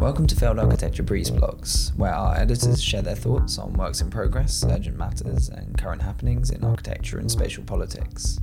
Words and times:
Welcome 0.00 0.26
to 0.28 0.34
Failed 0.34 0.58
Architecture 0.58 1.02
Breeze 1.02 1.30
Blocks, 1.30 1.92
where 1.94 2.14
our 2.14 2.34
editors 2.34 2.82
share 2.82 3.02
their 3.02 3.14
thoughts 3.14 3.58
on 3.58 3.74
works 3.74 4.00
in 4.00 4.08
progress, 4.08 4.64
urgent 4.64 4.96
matters, 4.96 5.50
and 5.50 5.76
current 5.76 6.00
happenings 6.00 6.50
in 6.50 6.64
architecture 6.64 7.18
and 7.18 7.30
spatial 7.30 7.64
politics. 7.64 8.40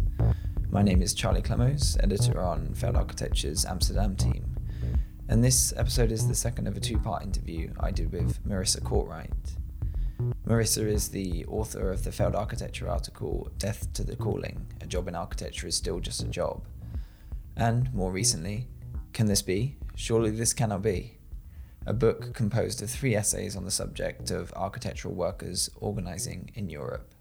My 0.69 0.83
name 0.83 1.01
is 1.01 1.15
Charlie 1.15 1.41
Clemos, 1.41 1.97
editor 1.99 2.39
on 2.39 2.75
Failed 2.75 2.95
Architecture's 2.95 3.65
Amsterdam 3.65 4.15
team, 4.15 4.55
and 5.29 5.43
this 5.43 5.73
episode 5.75 6.11
is 6.11 6.27
the 6.27 6.35
second 6.35 6.67
of 6.67 6.77
a 6.77 6.79
two 6.79 6.99
part 6.99 7.23
interview 7.23 7.73
I 7.79 7.89
did 7.89 8.11
with 8.11 8.39
Marisa 8.47 8.79
Cortright. 8.79 9.57
Marisa 10.47 10.85
is 10.85 11.09
the 11.09 11.43
author 11.47 11.91
of 11.91 12.03
the 12.03 12.11
Failed 12.11 12.35
Architecture 12.35 12.87
article 12.87 13.49
Death 13.57 13.91
to 13.93 14.03
the 14.03 14.15
Calling 14.15 14.67
A 14.81 14.85
Job 14.85 15.07
in 15.07 15.15
Architecture 15.15 15.65
is 15.65 15.75
Still 15.75 15.99
Just 16.01 16.21
a 16.21 16.27
Job. 16.27 16.67
And, 17.55 17.91
more 17.95 18.11
recently, 18.11 18.67
Can 19.11 19.25
This 19.25 19.41
Be? 19.41 19.77
Surely 19.95 20.29
This 20.29 20.53
Cannot 20.53 20.83
Be 20.83 21.16
a 21.87 21.93
book 21.93 22.33
composed 22.33 22.83
of 22.83 22.89
three 22.89 23.15
essays 23.15 23.55
on 23.55 23.63
the 23.63 23.71
subject 23.71 24.29
of 24.29 24.51
architectural 24.57 25.13
workers 25.13 25.69
organising 25.77 26.51
in 26.53 26.69
Europe. 26.69 27.13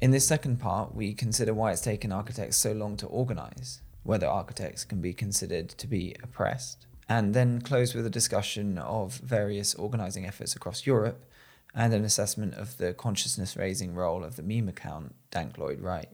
In 0.00 0.10
this 0.10 0.26
second 0.26 0.58
part, 0.58 0.92
we 0.92 1.14
consider 1.14 1.54
why 1.54 1.70
it's 1.70 1.80
taken 1.80 2.10
architects 2.10 2.56
so 2.56 2.72
long 2.72 2.96
to 2.96 3.06
organise, 3.06 3.82
whether 4.02 4.26
architects 4.26 4.84
can 4.84 5.00
be 5.00 5.14
considered 5.14 5.68
to 5.68 5.86
be 5.86 6.16
oppressed, 6.20 6.86
and 7.08 7.32
then 7.32 7.60
close 7.60 7.94
with 7.94 8.04
a 8.04 8.10
discussion 8.10 8.76
of 8.76 9.18
various 9.18 9.72
organising 9.76 10.26
efforts 10.26 10.56
across 10.56 10.84
Europe 10.84 11.24
and 11.72 11.94
an 11.94 12.04
assessment 12.04 12.54
of 12.54 12.78
the 12.78 12.92
consciousness 12.92 13.56
raising 13.56 13.94
role 13.94 14.24
of 14.24 14.34
the 14.34 14.42
meme 14.42 14.68
account 14.68 15.14
Dank 15.30 15.58
Lloyd 15.58 15.80
Wright. 15.80 16.08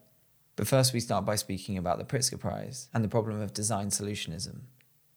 But 0.57 0.69
first, 0.69 0.93
we 0.93 1.01
start 1.01 1.25
by 1.25 1.37
speaking 1.37 1.79
about 1.79 1.97
the 1.97 2.05
Pritzker 2.05 2.39
Prize 2.39 2.91
and 2.93 3.03
the 3.03 3.09
problem 3.09 3.41
of 3.41 3.55
design 3.55 3.89
solutionism, 3.89 4.61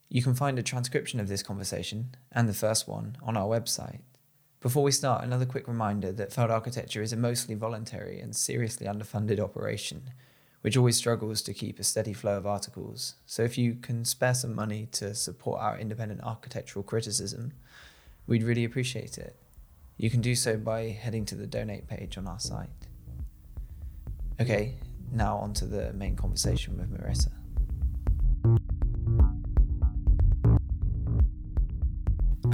you 0.10 0.22
can 0.22 0.36
find 0.36 0.58
a 0.60 0.64
transcription 0.64 1.20
of 1.20 1.28
this 1.28 1.44
conversation 1.44 2.16
and 2.32 2.48
the 2.48 2.54
first 2.54 2.88
one 2.88 3.18
on 3.22 3.36
our 3.36 3.48
website. 3.48 4.00
Before 4.62 4.84
we 4.84 4.92
start, 4.92 5.24
another 5.24 5.46
quick 5.46 5.68
reminder 5.68 6.12
that 6.12 6.34
Failed 6.34 6.52
Architecture 6.52 7.02
is 7.02 7.14
a 7.14 7.18
mostly 7.18 7.54
voluntary 7.56 8.20
and 8.20 8.36
seriously 8.36 8.88
underfunded 8.88 9.40
operation, 9.40 10.10
which 10.62 10.76
always 10.76 10.98
struggles 10.98 11.42
to 11.44 11.54
keep 11.54 11.80
a 11.80 11.84
steady 11.84 12.14
flow 12.14 12.38
of 12.38 12.48
articles. 12.48 13.16
So 13.28 13.44
if 13.44 13.58
you 13.58 13.76
can 13.76 14.06
spare 14.06 14.34
some 14.34 14.56
money 14.56 14.88
to 14.94 15.14
support 15.14 15.62
our 15.62 15.78
independent 15.78 16.22
architectural 16.24 16.82
criticism, 16.82 17.54
we'd 18.26 18.44
really 18.44 18.64
appreciate 18.64 19.20
it. 19.20 19.36
You 19.98 20.10
can 20.10 20.22
do 20.22 20.34
so 20.34 20.58
by 20.58 20.90
heading 20.90 21.26
to 21.26 21.36
the 21.36 21.48
donate 21.48 21.88
page 21.88 22.18
on 22.18 22.28
our 22.28 22.40
site. 22.40 22.70
Okay, 24.42 24.76
now 25.12 25.38
on 25.38 25.54
to 25.54 25.66
the 25.66 25.94
main 25.94 26.16
conversation 26.16 26.78
with 26.78 26.92
Marisa. 26.92 27.32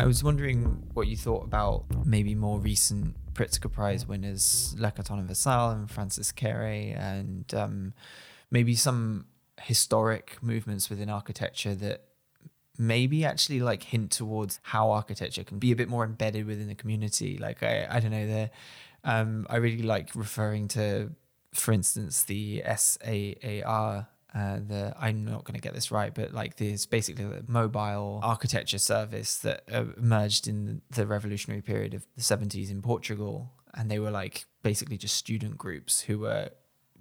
I 0.02 0.06
was 0.08 0.24
wondering 0.24 0.90
what 0.96 1.06
you 1.06 1.16
thought 1.16 1.44
about 1.44 1.86
maybe 2.08 2.34
more 2.34 2.60
recent 2.60 3.16
Pritzker 3.36 3.72
Prize 3.72 4.08
winners, 4.08 4.76
Lacaton 4.80 5.20
and 5.20 5.28
Vassal 5.28 5.70
and 5.70 5.92
Francis 5.92 6.32
Kéré, 6.32 6.98
and 6.98 7.54
um, 7.54 7.94
maybe 8.50 8.74
some 8.74 9.28
historic 9.62 10.42
movements 10.42 10.90
within 10.90 11.08
architecture 11.08 11.76
that 11.76 12.06
maybe 12.80 13.24
actually 13.24 13.60
like 13.60 13.84
hint 13.84 14.10
towards 14.10 14.60
how 14.64 14.90
architecture 14.90 15.44
can 15.44 15.60
be 15.60 15.72
a 15.72 15.76
bit 15.76 15.88
more 15.88 16.04
embedded 16.04 16.48
within 16.48 16.68
the 16.68 16.74
community. 16.74 17.38
Like 17.38 17.62
I, 17.62 17.86
I 17.88 18.00
don't 18.00 18.10
know, 18.10 18.26
there. 18.26 18.50
Um, 19.04 19.46
I 19.52 19.58
really 19.58 19.84
like 19.84 20.16
referring 20.16 20.68
to, 20.70 21.12
for 21.54 21.74
instance, 21.74 22.24
the 22.24 22.64
SAAL 22.76 24.08
uh, 24.34 24.60
the 24.66 24.94
I'm 24.98 25.26
not 25.26 25.44
going 25.44 25.56
to 25.56 25.62
get 25.62 25.74
this 25.74 25.92
right, 25.92 26.14
but 26.14 26.34
like 26.34 26.56
this 26.56 26.86
basically 26.86 27.26
the 27.26 27.44
mobile 27.48 28.20
architecture 28.24 28.78
service 28.78 29.38
that 29.40 29.64
uh, 29.72 29.86
emerged 29.98 30.48
in 30.48 30.82
the 30.90 31.06
revolutionary 31.06 31.62
period 31.62 31.94
of 31.94 32.06
the 32.16 32.22
70s 32.22 32.72
in 32.72 32.82
Portugal, 32.82 33.52
and 33.74 33.92
they 33.92 34.00
were 34.00 34.12
like 34.12 34.46
basically 34.64 34.98
just 34.98 35.16
student 35.16 35.58
groups 35.58 36.02
who 36.02 36.20
were 36.20 36.50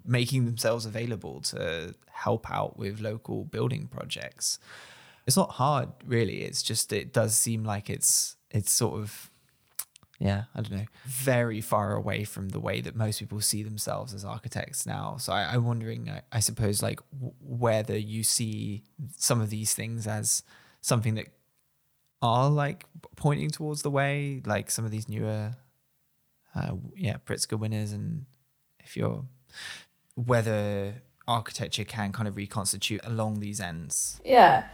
making 0.04 0.46
themselves 0.46 0.86
available 0.86 1.40
to 1.42 1.94
help 2.10 2.50
out 2.50 2.76
with 2.76 3.00
local 3.00 3.44
building 3.44 3.86
projects. 3.86 4.58
It's 5.26 5.36
not 5.36 5.50
hard, 5.52 5.90
really. 6.04 6.42
It's 6.42 6.62
just 6.62 6.92
it 6.92 7.12
does 7.12 7.36
seem 7.36 7.64
like 7.64 7.88
it's 7.88 8.36
it's 8.50 8.72
sort 8.72 9.00
of 9.00 9.29
yeah, 10.20 10.44
I 10.54 10.60
don't 10.60 10.76
know, 10.76 10.86
very 11.06 11.62
far 11.62 11.94
away 11.94 12.24
from 12.24 12.50
the 12.50 12.60
way 12.60 12.82
that 12.82 12.94
most 12.94 13.18
people 13.18 13.40
see 13.40 13.62
themselves 13.62 14.12
as 14.12 14.22
architects 14.22 14.84
now. 14.84 15.16
So 15.18 15.32
I, 15.32 15.54
am 15.54 15.64
wondering, 15.64 16.10
I, 16.10 16.20
I, 16.30 16.40
suppose, 16.40 16.82
like 16.82 17.00
w- 17.10 17.32
whether 17.40 17.96
you 17.96 18.22
see 18.22 18.84
some 19.16 19.40
of 19.40 19.48
these 19.48 19.72
things 19.72 20.06
as 20.06 20.42
something 20.82 21.14
that 21.14 21.28
are 22.20 22.50
like 22.50 22.84
pointing 23.16 23.48
towards 23.48 23.80
the 23.80 23.90
way, 23.90 24.42
like 24.44 24.70
some 24.70 24.84
of 24.84 24.90
these 24.90 25.08
newer, 25.08 25.52
uh, 26.54 26.72
yeah, 26.94 27.16
Pritzker 27.24 27.58
winners, 27.58 27.92
and 27.92 28.26
if 28.78 28.98
you're 28.98 29.24
whether 30.16 31.02
architecture 31.26 31.84
can 31.84 32.12
kind 32.12 32.28
of 32.28 32.36
reconstitute 32.36 33.00
along 33.04 33.40
these 33.40 33.58
ends. 33.58 34.20
Yeah. 34.22 34.66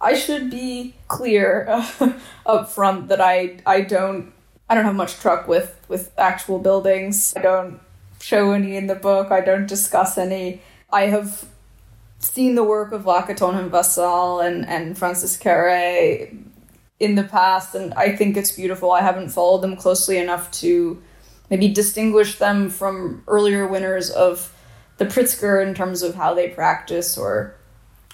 I 0.00 0.14
should 0.14 0.50
be 0.50 0.94
clear 1.06 1.66
uh, 1.68 2.12
up 2.46 2.70
front 2.70 3.08
that 3.08 3.20
I 3.20 3.58
I 3.66 3.82
don't 3.82 4.32
I 4.70 4.76
don't 4.76 4.84
have 4.84 4.94
much 4.94 5.18
truck 5.18 5.48
with 5.48 5.84
with 5.88 6.12
actual 6.16 6.60
buildings. 6.60 7.34
I 7.36 7.42
don't 7.42 7.80
show 8.20 8.52
any 8.52 8.76
in 8.76 8.86
the 8.86 8.94
book. 8.94 9.32
I 9.32 9.40
don't 9.40 9.66
discuss 9.66 10.16
any. 10.16 10.62
I 10.92 11.06
have 11.06 11.46
seen 12.20 12.54
the 12.54 12.62
work 12.62 12.92
of 12.92 13.02
Lacaton 13.04 13.58
and 13.58 13.70
Vassal 13.70 14.38
and, 14.40 14.64
and 14.68 14.96
Francis 14.96 15.36
Kéré 15.36 16.38
in 17.00 17.16
the 17.16 17.24
past, 17.24 17.74
and 17.74 17.92
I 17.94 18.14
think 18.14 18.36
it's 18.36 18.52
beautiful. 18.52 18.92
I 18.92 19.00
haven't 19.00 19.30
followed 19.30 19.62
them 19.62 19.76
closely 19.76 20.18
enough 20.18 20.52
to 20.60 21.02
maybe 21.48 21.68
distinguish 21.68 22.38
them 22.38 22.70
from 22.70 23.24
earlier 23.26 23.66
winners 23.66 24.10
of 24.10 24.54
the 24.98 25.06
Pritzker 25.06 25.66
in 25.66 25.74
terms 25.74 26.02
of 26.02 26.14
how 26.14 26.32
they 26.34 26.48
practice 26.48 27.18
or 27.18 27.56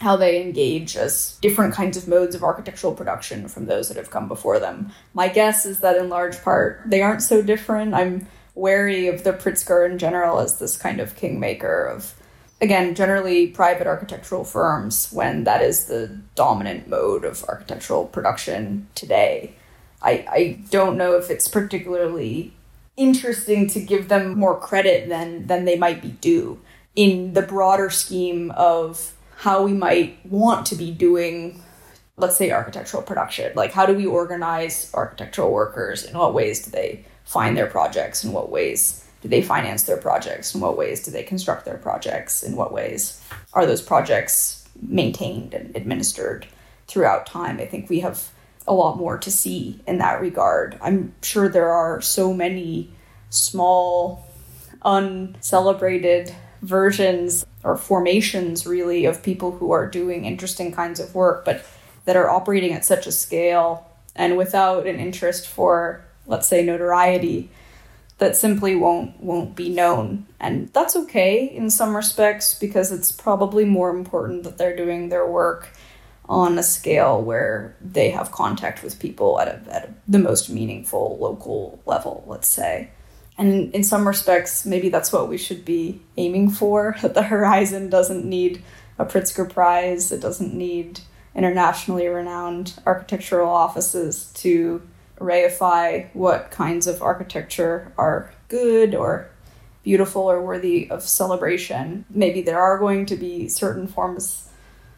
how 0.01 0.17
they 0.17 0.43
engage 0.43 0.97
as 0.97 1.39
different 1.41 1.75
kinds 1.75 1.97
of 1.97 2.07
modes 2.07 2.35
of 2.35 2.43
architectural 2.43 2.95
production 2.95 3.49
from 3.49 3.67
those 3.67 3.89
that 3.89 3.97
have 3.97 4.11
come 4.11 4.29
before 4.29 4.59
them. 4.59 4.93
My 5.15 5.29
guess 5.29 5.65
is 5.65 5.81
that 5.81 5.97
in 5.97 6.09
large 6.09 6.43
part 6.43 6.83
they 6.87 7.01
aren't 7.01 7.23
so 7.23 7.41
different. 7.41 7.95
I'm 7.95 8.27
wary 8.55 9.07
of 9.07 9.25
the 9.25 9.33
Pritzker 9.33 9.89
in 9.89 9.99
general 9.99 10.39
as 10.39 10.59
this 10.59 10.77
kind 10.77 11.01
of 11.01 11.17
kingmaker 11.17 11.85
of, 11.85 12.15
again, 12.61 12.95
generally 12.95 13.47
private 13.47 13.87
architectural 13.87 14.45
firms 14.45 15.11
when 15.13 15.45
that 15.45 15.63
is 15.63 15.87
the 15.87 16.19
dominant 16.35 16.89
mode 16.89 17.25
of 17.25 17.45
architectural 17.45 18.07
production 18.07 18.89
today. 18.95 19.55
I, 20.03 20.27
I 20.31 20.59
don't 20.71 20.99
know 20.99 21.17
if 21.17 21.31
it's 21.31 21.49
particularly 21.49 22.53
interesting 22.97 23.67
to 23.69 23.81
give 23.81 24.09
them 24.09 24.39
more 24.39 24.59
credit 24.59 25.09
than 25.09 25.47
than 25.47 25.65
they 25.67 25.77
might 25.77 26.01
be 26.01 26.13
due 26.13 26.59
in 26.95 27.35
the 27.35 27.43
broader 27.43 27.91
scheme 27.91 28.51
of 28.53 29.16
how 29.37 29.63
we 29.63 29.73
might 29.73 30.19
want 30.27 30.67
to 30.67 30.75
be 30.75 30.91
doing 30.91 31.63
let's 32.17 32.37
say 32.37 32.51
architectural 32.51 33.03
production. 33.03 33.53
Like 33.55 33.73
how 33.73 33.87
do 33.87 33.95
we 33.95 34.07
organize 34.07 34.91
architectural 34.95 35.53
workers? 35.53 36.05
In 36.05 36.17
what 36.17 36.35
ways 36.35 36.65
do 36.65 36.71
they 36.71 37.05
find 37.25 37.57
their 37.57 37.67
projects? 37.67 38.25
In 38.25 38.33
what 38.33 38.51
ways 38.51 39.07
do 39.21 39.29
they 39.29 39.43
finance 39.43 39.83
their 39.83 39.97
projects? 39.97 40.55
In 40.55 40.61
what 40.61 40.79
ways 40.79 41.05
do 41.05 41.11
they 41.11 41.23
construct 41.23 41.65
their 41.65 41.77
projects? 41.77 42.43
In 42.43 42.57
what 42.57 42.73
ways 42.73 43.23
are 43.53 43.67
those 43.67 43.83
projects 43.83 44.67
maintained 44.81 45.53
and 45.53 45.77
administered 45.77 46.47
throughout 46.87 47.27
time? 47.27 47.59
I 47.59 47.67
think 47.67 47.91
we 47.91 48.01
have 48.01 48.31
a 48.67 48.75
lot 48.75 48.97
more 48.97 49.19
to 49.19 49.31
see 49.31 49.81
in 49.87 49.99
that 49.99 50.21
regard. 50.21 50.79
I'm 50.81 51.15
sure 51.23 51.49
there 51.49 51.71
are 51.71 52.01
so 52.01 52.33
many 52.33 52.91
small 53.31 54.27
uncelebrated 54.85 56.35
versions 56.63 57.45
or 57.65 57.77
formations 57.77 58.67
really 58.67 59.05
of 59.05 59.23
people 59.23 59.53
who 59.59 59.71
are 59.71 59.87
doing 59.89 60.25
interesting 60.25 60.73
kinds 60.73 61.01
of 61.01 61.15
work 61.15 61.45
but 61.45 61.65
that 62.05 62.17
are 62.17 62.31
operating 62.31 62.73
at 62.73 62.85
such 62.85 63.07
a 63.07 63.13
scale 63.13 63.91
and 64.15 64.37
without 64.37 64.87
an 64.87 64.99
interest 64.99 65.47
for 65.47 66.05
let's 66.27 66.49
say 66.49 66.65
notoriety 66.65 67.51
that 68.19 68.37
simply 68.37 68.75
won't 68.75 69.21
won't 69.21 69.55
be 69.55 69.69
known. 69.69 70.27
And 70.41 70.69
that's 70.73 70.97
okay 70.97 71.45
in 71.45 71.71
some 71.71 71.95
respects 71.95 72.55
because 72.55 72.93
it's 72.93 73.13
probably 73.13 73.65
more 73.65 73.91
important 73.91 74.45
that 74.45 74.59
they're 74.59 74.77
doing 74.77 75.09
their 75.09 75.27
work 75.27 75.69
on 76.29 76.59
a 76.59 76.63
scale 76.63 77.23
where 77.23 77.77
they 77.81 78.11
have 78.11 78.33
contact 78.33 78.83
with 78.83 78.99
people 78.99 79.39
at, 79.39 79.49
a, 79.49 79.75
at 79.75 79.85
a, 79.85 79.95
the 80.09 80.19
most 80.19 80.51
meaningful 80.51 81.17
local 81.21 81.81
level 81.87 82.25
let's 82.27 82.49
say 82.49 82.91
and 83.39 83.75
in 83.75 83.85
some 83.85 84.07
respects, 84.07 84.65
maybe 84.65 84.89
that's 84.89 85.13
what 85.13 85.29
we 85.29 85.37
should 85.37 85.65
be 85.65 86.01
aiming 86.17 86.51
for. 86.51 86.97
That 87.03 87.15
the 87.15 87.25
horizon 87.25 87.91
doesn't 87.91 88.25
need 88.25 88.63
a 88.99 89.05
Pritzker 89.05 89.49
Prize, 89.49 90.11
it 90.11 90.21
doesn't 90.21 90.55
need 90.55 91.01
internationally 91.35 92.07
renowned 92.07 92.73
architectural 92.87 93.51
offices 93.51 94.33
to 94.35 94.81
reify 95.19 96.09
what 96.15 96.51
kinds 96.51 96.87
of 96.87 97.03
architecture 97.03 97.93
are 97.99 98.33
good 98.49 98.95
or 98.95 99.29
beautiful 99.83 100.23
or 100.23 100.43
worthy 100.43 100.91
of 100.91 101.03
celebration. 101.03 102.05
Maybe 102.11 102.41
there 102.43 102.61
are 102.61 102.79
going 102.79 103.07
to 103.07 103.17
be 103.17 103.49
certain 103.49 103.87
forms 103.87 104.49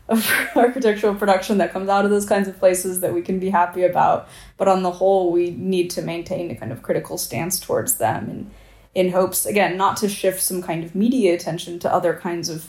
of 0.09 0.31
architectural 0.57 1.15
production 1.15 1.59
that 1.59 1.73
comes 1.73 1.89
out 1.89 2.05
of 2.05 2.11
those 2.11 2.27
kinds 2.27 2.49
of 2.49 2.59
places 2.59 3.01
that 3.01 3.13
we 3.13 3.23
can 3.23 3.39
be 3.39 3.51
happy 3.51 3.85
about. 3.85 4.29
But 4.57 4.69
on 4.69 4.83
the 4.83 4.93
whole, 4.93 5.33
we 5.33 5.51
need 5.51 5.91
to 5.91 6.03
maintain 6.03 6.51
a 6.51 6.55
kind 6.55 6.73
of 6.73 6.83
critical 6.83 7.19
stance 7.19 7.61
towards 7.61 7.97
them 7.97 8.29
and 8.29 8.51
in 8.95 9.13
hopes, 9.13 9.47
again, 9.47 9.77
not 9.77 9.97
to 9.99 10.09
shift 10.09 10.43
some 10.43 10.63
kind 10.63 10.83
of 10.83 10.95
media 10.95 11.35
attention 11.35 11.79
to 11.79 11.93
other 11.93 12.15
kinds 12.15 12.49
of 12.49 12.69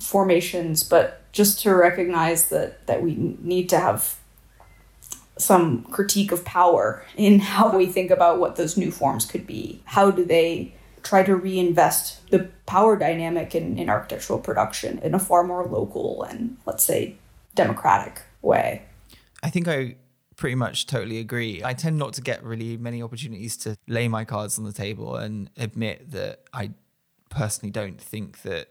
formations, 0.00 0.82
but 0.82 1.30
just 1.32 1.60
to 1.62 1.70
recognize 1.74 2.48
that 2.48 2.86
that 2.86 3.02
we 3.02 3.14
need 3.40 3.68
to 3.68 3.78
have 3.78 4.16
some 5.38 5.84
critique 5.84 6.32
of 6.32 6.44
power 6.44 7.04
in 7.16 7.38
how 7.54 7.76
we 7.76 7.86
think 7.86 8.10
about 8.10 8.40
what 8.40 8.56
those 8.56 8.76
new 8.76 8.90
forms 8.90 9.24
could 9.24 9.46
be. 9.46 9.82
How 9.84 10.10
do 10.10 10.24
they 10.24 10.74
try 11.06 11.22
to 11.22 11.36
reinvest 11.36 12.28
the 12.30 12.50
power 12.66 12.96
dynamic 12.96 13.54
in, 13.54 13.78
in 13.78 13.88
architectural 13.88 14.38
production 14.38 14.98
in 14.98 15.14
a 15.14 15.18
far 15.18 15.44
more 15.44 15.64
local 15.64 16.22
and, 16.24 16.56
let's 16.66 16.84
say, 16.84 17.16
democratic 17.54 18.22
way? 18.42 18.82
I 19.42 19.50
think 19.50 19.68
I 19.68 19.96
pretty 20.36 20.54
much 20.54 20.86
totally 20.86 21.18
agree. 21.18 21.62
I 21.64 21.72
tend 21.72 21.98
not 21.98 22.12
to 22.14 22.20
get 22.20 22.42
really 22.44 22.76
many 22.76 23.02
opportunities 23.02 23.56
to 23.58 23.76
lay 23.88 24.08
my 24.08 24.24
cards 24.24 24.58
on 24.58 24.64
the 24.64 24.72
table 24.72 25.16
and 25.16 25.50
admit 25.56 26.10
that 26.10 26.42
I 26.52 26.72
personally 27.30 27.70
don't 27.70 28.00
think 28.00 28.42
that 28.42 28.68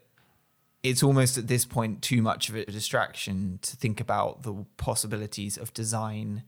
it's 0.82 1.02
almost 1.02 1.36
at 1.36 1.48
this 1.48 1.64
point 1.64 2.02
too 2.02 2.22
much 2.22 2.48
of 2.48 2.54
a 2.54 2.64
distraction 2.66 3.58
to 3.62 3.76
think 3.76 4.00
about 4.00 4.44
the 4.44 4.64
possibilities 4.76 5.56
of 5.56 5.74
design 5.74 6.44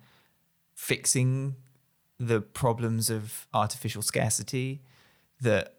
fixing 0.74 1.56
the 2.20 2.40
problems 2.40 3.10
of 3.10 3.48
artificial 3.52 4.02
scarcity 4.02 4.82
that 5.40 5.74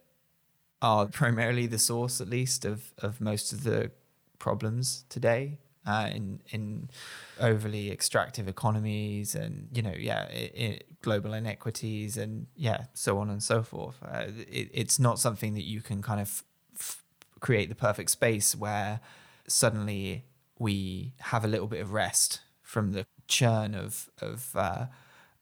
are 0.81 1.07
primarily 1.07 1.67
the 1.67 1.79
source, 1.79 2.21
at 2.21 2.29
least, 2.29 2.65
of, 2.65 2.93
of 2.99 3.19
most 3.21 3.51
of 3.51 3.63
the 3.63 3.91
problems 4.39 5.03
today 5.09 5.59
uh, 5.85 6.09
in 6.13 6.41
in 6.51 6.89
overly 7.39 7.91
extractive 7.91 8.47
economies 8.47 9.33
and 9.35 9.67
you 9.73 9.81
know 9.81 9.93
yeah 9.97 10.25
it, 10.27 10.51
it, 10.55 11.01
global 11.01 11.33
inequities 11.33 12.17
and 12.17 12.47
yeah 12.55 12.85
so 12.93 13.17
on 13.17 13.29
and 13.29 13.41
so 13.41 13.63
forth. 13.63 13.95
Uh, 14.03 14.25
it, 14.49 14.69
it's 14.73 14.99
not 14.99 15.19
something 15.19 15.53
that 15.55 15.63
you 15.63 15.81
can 15.81 16.01
kind 16.01 16.21
of 16.21 16.43
f- 16.75 17.03
create 17.39 17.69
the 17.69 17.75
perfect 17.75 18.11
space 18.11 18.55
where 18.55 18.99
suddenly 19.47 20.25
we 20.59 21.13
have 21.19 21.43
a 21.43 21.47
little 21.47 21.67
bit 21.67 21.81
of 21.81 21.91
rest 21.93 22.41
from 22.61 22.91
the 22.91 23.05
churn 23.27 23.73
of 23.73 24.09
of 24.21 24.55
uh, 24.55 24.85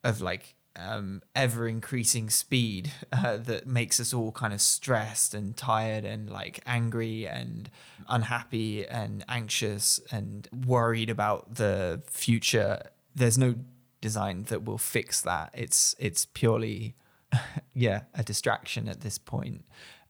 of 0.04 0.22
like 0.22 0.56
um, 0.78 1.22
ever 1.36 1.68
increasing 1.68 2.30
speed 2.30 2.92
uh, 3.12 3.38
that 3.38 3.68
makes 3.68 4.00
us 4.00 4.14
all 4.14 4.32
kind 4.32 4.54
of 4.54 4.62
stressed 4.62 5.34
and 5.34 5.56
tired 5.58 6.06
and 6.06 6.30
like 6.30 6.62
angry 6.66 7.28
and 7.28 7.70
unhappy 8.08 8.86
and 8.88 9.26
anxious 9.28 10.00
and 10.12 10.48
worried 10.66 11.10
about 11.10 11.56
the 11.56 12.02
future. 12.08 12.82
There's 13.16 13.38
no 13.38 13.56
design 14.02 14.44
that 14.44 14.64
will 14.64 14.78
fix 14.78 15.22
that. 15.22 15.52
It's 15.54 15.96
it's 16.00 16.26
purely 16.26 16.96
yeah 17.74 18.02
a 18.14 18.24
distraction 18.24 18.88
at 18.88 19.02
this 19.02 19.18
point, 19.18 19.66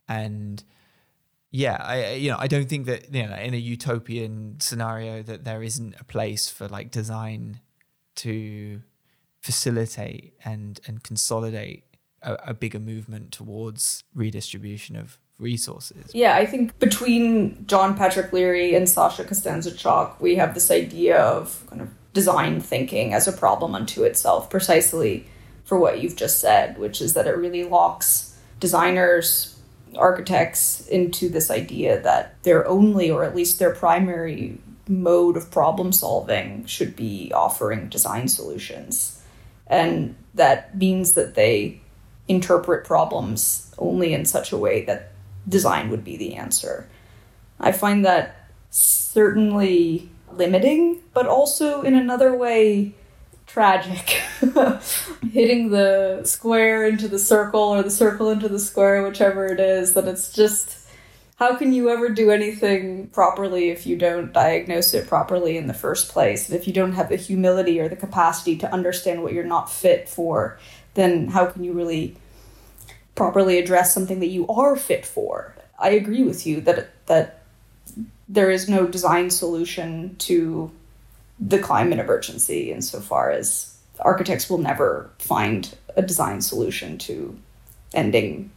and 0.08 0.62
yeah 1.50 1.78
I 1.80 2.12
you 2.12 2.30
know 2.30 2.36
I 2.38 2.46
don't 2.46 2.68
think 2.68 2.86
that 2.86 3.12
you 3.12 3.26
know 3.26 3.34
in 3.34 3.54
a 3.54 3.58
utopian 3.58 4.60
scenario 4.60 5.22
that 5.22 5.44
there 5.44 5.62
isn't 5.62 5.94
a 5.98 6.04
place 6.04 6.48
for 6.48 6.68
like 6.68 6.90
design 6.90 7.60
to 8.16 8.82
facilitate 9.40 10.34
and 10.44 10.80
and 10.86 11.02
consolidate 11.02 11.84
a, 12.22 12.34
a 12.48 12.54
bigger 12.54 12.78
movement 12.80 13.32
towards 13.32 14.04
redistribution 14.14 14.96
of 14.96 15.18
resources. 15.38 16.10
Yeah, 16.12 16.34
I 16.34 16.46
think 16.46 16.78
between 16.78 17.64
John 17.66 17.96
Patrick 17.96 18.32
Leary 18.32 18.74
and 18.74 18.88
Sasha 18.88 19.24
Costanza 19.24 19.70
Chock, 19.70 20.20
we 20.20 20.34
have 20.34 20.54
this 20.54 20.70
idea 20.70 21.18
of 21.18 21.64
kind 21.68 21.80
of 21.80 21.90
design 22.12 22.60
thinking 22.60 23.14
as 23.14 23.28
a 23.28 23.32
problem 23.32 23.74
unto 23.74 24.02
itself, 24.02 24.50
precisely 24.50 25.26
for 25.64 25.78
what 25.78 26.00
you've 26.00 26.16
just 26.16 26.40
said, 26.40 26.78
which 26.78 27.00
is 27.00 27.14
that 27.14 27.26
it 27.26 27.36
really 27.36 27.62
locks 27.62 28.36
designers, 28.58 29.56
architects 29.96 30.86
into 30.88 31.28
this 31.28 31.50
idea 31.50 32.00
that 32.00 32.42
their 32.42 32.66
only, 32.66 33.10
or 33.10 33.22
at 33.22 33.36
least 33.36 33.58
their 33.58 33.74
primary 33.74 34.58
mode 34.88 35.36
of 35.36 35.50
problem 35.50 35.92
solving 35.92 36.64
should 36.64 36.96
be 36.96 37.30
offering 37.34 37.88
design 37.88 38.26
solutions 38.26 39.17
and 39.68 40.16
that 40.34 40.76
means 40.76 41.12
that 41.12 41.34
they 41.34 41.80
interpret 42.26 42.84
problems 42.84 43.72
only 43.78 44.12
in 44.12 44.24
such 44.24 44.52
a 44.52 44.56
way 44.56 44.84
that 44.84 45.12
design 45.48 45.90
would 45.90 46.04
be 46.04 46.16
the 46.16 46.34
answer. 46.34 46.88
I 47.60 47.72
find 47.72 48.04
that 48.04 48.48
certainly 48.70 50.10
limiting, 50.32 51.00
but 51.14 51.26
also 51.26 51.82
in 51.82 51.94
another 51.94 52.34
way 52.34 52.94
tragic. 53.46 54.20
Hitting 55.32 55.70
the 55.70 56.22
square 56.24 56.86
into 56.86 57.08
the 57.08 57.18
circle 57.18 57.60
or 57.60 57.82
the 57.82 57.90
circle 57.90 58.30
into 58.30 58.48
the 58.48 58.58
square, 58.58 59.02
whichever 59.02 59.46
it 59.46 59.58
is, 59.58 59.94
that 59.94 60.06
it's 60.06 60.32
just 60.32 60.77
how 61.38 61.54
can 61.54 61.72
you 61.72 61.88
ever 61.88 62.08
do 62.08 62.32
anything 62.32 63.06
properly 63.08 63.70
if 63.70 63.86
you 63.86 63.96
don't 63.96 64.32
diagnose 64.32 64.92
it 64.92 65.06
properly 65.06 65.56
in 65.56 65.68
the 65.68 65.74
first 65.74 66.08
place? 66.08 66.50
If 66.50 66.66
you 66.66 66.72
don't 66.72 66.94
have 66.94 67.08
the 67.08 67.16
humility 67.16 67.78
or 67.78 67.88
the 67.88 67.94
capacity 67.94 68.56
to 68.56 68.72
understand 68.72 69.22
what 69.22 69.32
you're 69.32 69.44
not 69.44 69.70
fit 69.70 70.08
for, 70.08 70.58
then 70.94 71.28
how 71.28 71.46
can 71.46 71.62
you 71.62 71.72
really 71.72 72.16
properly 73.14 73.56
address 73.58 73.94
something 73.94 74.18
that 74.18 74.26
you 74.26 74.48
are 74.48 74.74
fit 74.74 75.06
for? 75.06 75.54
I 75.78 75.90
agree 75.90 76.24
with 76.24 76.44
you 76.44 76.60
that 76.62 76.88
that 77.06 77.42
there 78.28 78.50
is 78.50 78.68
no 78.68 78.88
design 78.88 79.30
solution 79.30 80.16
to 80.16 80.72
the 81.38 81.60
climate 81.60 82.00
emergency 82.00 82.72
insofar 82.72 83.30
as 83.30 83.76
architects 84.00 84.50
will 84.50 84.58
never 84.58 85.08
find 85.20 85.76
a 85.96 86.02
design 86.02 86.40
solution 86.40 86.98
to 86.98 87.38
ending 87.94 88.50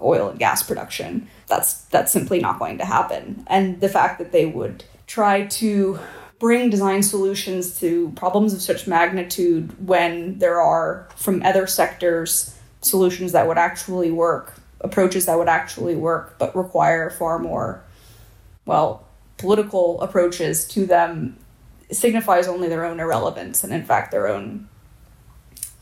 oil 0.00 0.28
and 0.28 0.38
gas 0.38 0.62
production. 0.62 1.28
That's 1.46 1.82
that's 1.86 2.12
simply 2.12 2.40
not 2.40 2.58
going 2.58 2.78
to 2.78 2.84
happen. 2.84 3.44
And 3.46 3.80
the 3.80 3.88
fact 3.88 4.18
that 4.18 4.32
they 4.32 4.46
would 4.46 4.84
try 5.06 5.46
to 5.46 5.98
bring 6.38 6.70
design 6.70 7.02
solutions 7.02 7.78
to 7.80 8.10
problems 8.10 8.52
of 8.52 8.62
such 8.62 8.86
magnitude 8.86 9.86
when 9.86 10.38
there 10.38 10.60
are 10.60 11.08
from 11.16 11.42
other 11.42 11.66
sectors 11.66 12.56
solutions 12.80 13.32
that 13.32 13.48
would 13.48 13.58
actually 13.58 14.10
work, 14.10 14.54
approaches 14.80 15.26
that 15.26 15.36
would 15.36 15.48
actually 15.48 15.96
work, 15.96 16.38
but 16.38 16.54
require 16.54 17.10
far 17.10 17.38
more 17.38 17.82
well, 18.68 19.08
political 19.38 19.98
approaches 20.02 20.68
to 20.68 20.84
them 20.84 21.38
signifies 21.90 22.46
only 22.46 22.68
their 22.68 22.84
own 22.84 23.00
irrelevance 23.00 23.64
and 23.64 23.72
in 23.72 23.82
fact 23.82 24.10
their 24.10 24.28
own 24.28 24.68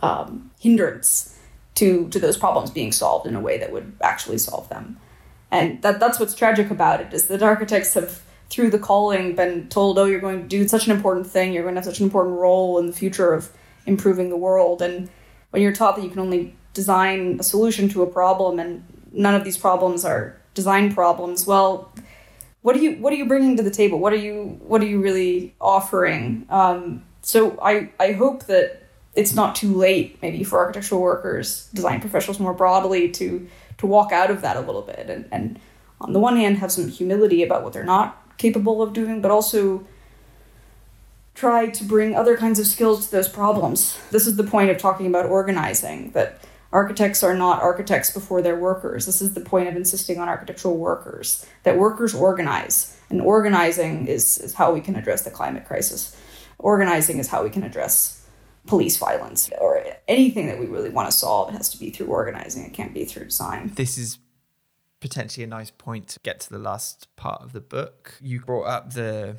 um, 0.00 0.52
hindrance 0.60 1.35
to 1.76 2.08
to 2.08 2.18
those 2.18 2.36
problems 2.36 2.70
being 2.70 2.92
solved 2.92 3.26
in 3.26 3.36
a 3.36 3.40
way 3.40 3.58
that 3.58 3.72
would 3.72 3.92
actually 4.02 4.38
solve 4.38 4.68
them. 4.68 4.98
And 5.50 5.80
that 5.82 6.00
that's 6.00 6.18
what's 6.18 6.34
tragic 6.34 6.70
about 6.70 7.00
it 7.00 7.12
is 7.12 7.28
that 7.28 7.42
architects 7.42 7.94
have 7.94 8.22
through 8.48 8.70
the 8.70 8.78
calling 8.78 9.34
been 9.34 9.68
told, 9.68 9.98
oh, 9.98 10.04
you're 10.04 10.20
going 10.20 10.42
to 10.42 10.48
do 10.48 10.68
such 10.68 10.86
an 10.86 10.94
important 10.94 11.26
thing, 11.26 11.52
you're 11.52 11.62
going 11.62 11.74
to 11.74 11.80
have 11.80 11.84
such 11.84 11.98
an 12.00 12.04
important 12.04 12.36
role 12.36 12.78
in 12.78 12.86
the 12.86 12.92
future 12.92 13.32
of 13.32 13.52
improving 13.86 14.30
the 14.30 14.36
world. 14.36 14.82
And 14.82 15.08
when 15.50 15.62
you're 15.62 15.72
taught 15.72 15.96
that 15.96 16.04
you 16.04 16.10
can 16.10 16.20
only 16.20 16.54
design 16.72 17.38
a 17.40 17.42
solution 17.42 17.88
to 17.90 18.02
a 18.02 18.06
problem 18.06 18.58
and 18.58 18.84
none 19.12 19.34
of 19.34 19.44
these 19.44 19.56
problems 19.56 20.04
are 20.04 20.36
design 20.54 20.94
problems, 20.94 21.46
well, 21.46 21.92
what 22.62 22.74
are 22.74 22.80
you 22.80 22.96
what 22.96 23.12
are 23.12 23.16
you 23.16 23.26
bringing 23.26 23.56
to 23.56 23.62
the 23.62 23.70
table? 23.70 24.00
What 24.00 24.12
are 24.12 24.16
you 24.16 24.58
what 24.66 24.82
are 24.82 24.86
you 24.86 25.00
really 25.00 25.54
offering? 25.60 26.46
Um, 26.50 27.04
so 27.22 27.58
I 27.62 27.90
I 28.00 28.12
hope 28.12 28.46
that 28.46 28.82
it's 29.16 29.34
not 29.34 29.56
too 29.56 29.74
late 29.74 30.20
maybe 30.22 30.44
for 30.44 30.58
architectural 30.58 31.00
workers, 31.00 31.68
design 31.74 32.00
professionals 32.00 32.38
more 32.38 32.54
broadly 32.54 33.10
to 33.10 33.48
to 33.78 33.86
walk 33.86 34.12
out 34.12 34.30
of 34.30 34.40
that 34.40 34.56
a 34.56 34.60
little 34.60 34.82
bit 34.82 35.10
and, 35.10 35.28
and 35.30 35.60
on 36.00 36.12
the 36.12 36.20
one 36.20 36.36
hand 36.36 36.58
have 36.58 36.72
some 36.72 36.88
humility 36.88 37.42
about 37.42 37.62
what 37.62 37.72
they're 37.72 37.84
not 37.84 38.22
capable 38.38 38.82
of 38.82 38.92
doing, 38.92 39.20
but 39.20 39.30
also 39.30 39.86
try 41.34 41.66
to 41.66 41.84
bring 41.84 42.14
other 42.14 42.36
kinds 42.36 42.58
of 42.58 42.66
skills 42.66 43.06
to 43.06 43.12
those 43.12 43.28
problems. 43.28 43.98
This 44.10 44.26
is 44.26 44.36
the 44.36 44.44
point 44.44 44.70
of 44.70 44.78
talking 44.78 45.06
about 45.06 45.26
organizing, 45.26 46.10
that 46.12 46.40
architects 46.72 47.22
are 47.22 47.34
not 47.34 47.62
architects 47.62 48.10
before 48.10 48.42
they're 48.42 48.58
workers. 48.58 49.06
This 49.06 49.20
is 49.20 49.34
the 49.34 49.40
point 49.40 49.68
of 49.68 49.76
insisting 49.76 50.18
on 50.18 50.28
architectural 50.28 50.76
workers, 50.76 51.46
that 51.62 51.78
workers 51.78 52.14
organize. 52.14 52.98
And 53.08 53.20
organizing 53.20 54.08
is, 54.08 54.38
is 54.38 54.54
how 54.54 54.72
we 54.72 54.80
can 54.80 54.96
address 54.96 55.22
the 55.22 55.30
climate 55.30 55.66
crisis. 55.66 56.16
Organizing 56.58 57.18
is 57.18 57.28
how 57.28 57.44
we 57.44 57.50
can 57.50 57.62
address 57.62 58.25
police 58.66 58.96
violence 58.96 59.50
or 59.60 59.82
anything 60.08 60.46
that 60.46 60.58
we 60.58 60.66
really 60.66 60.90
want 60.90 61.10
to 61.10 61.16
solve. 61.16 61.50
Has 61.52 61.68
to 61.70 61.78
be 61.78 61.90
through 61.90 62.06
organizing. 62.06 62.64
It 62.64 62.72
can't 62.72 62.94
be 62.94 63.04
through 63.04 63.24
design. 63.24 63.72
This 63.74 63.98
is 63.98 64.18
potentially 65.00 65.44
a 65.44 65.46
nice 65.48 65.70
point 65.70 66.08
to 66.08 66.20
get 66.20 66.40
to 66.40 66.50
the 66.50 66.58
last 66.58 67.14
part 67.16 67.42
of 67.42 67.52
the 67.52 67.60
book. 67.60 68.14
You 68.20 68.40
brought 68.40 68.66
up 68.66 68.92
the 68.94 69.36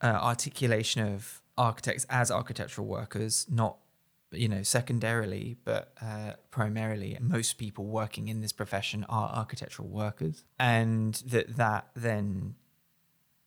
uh, 0.00 0.06
articulation 0.06 1.14
of 1.14 1.42
architects 1.56 2.06
as 2.08 2.30
architectural 2.30 2.86
workers, 2.86 3.46
not 3.50 3.78
you 4.32 4.48
know 4.48 4.64
secondarily 4.64 5.56
but 5.64 5.92
uh, 6.02 6.32
primarily 6.50 7.16
most 7.20 7.56
people 7.56 7.84
working 7.84 8.26
in 8.26 8.40
this 8.40 8.50
profession 8.50 9.06
are 9.08 9.30
architectural 9.32 9.86
workers 9.86 10.42
and 10.58 11.22
that 11.24 11.56
that 11.56 11.86
then 11.94 12.56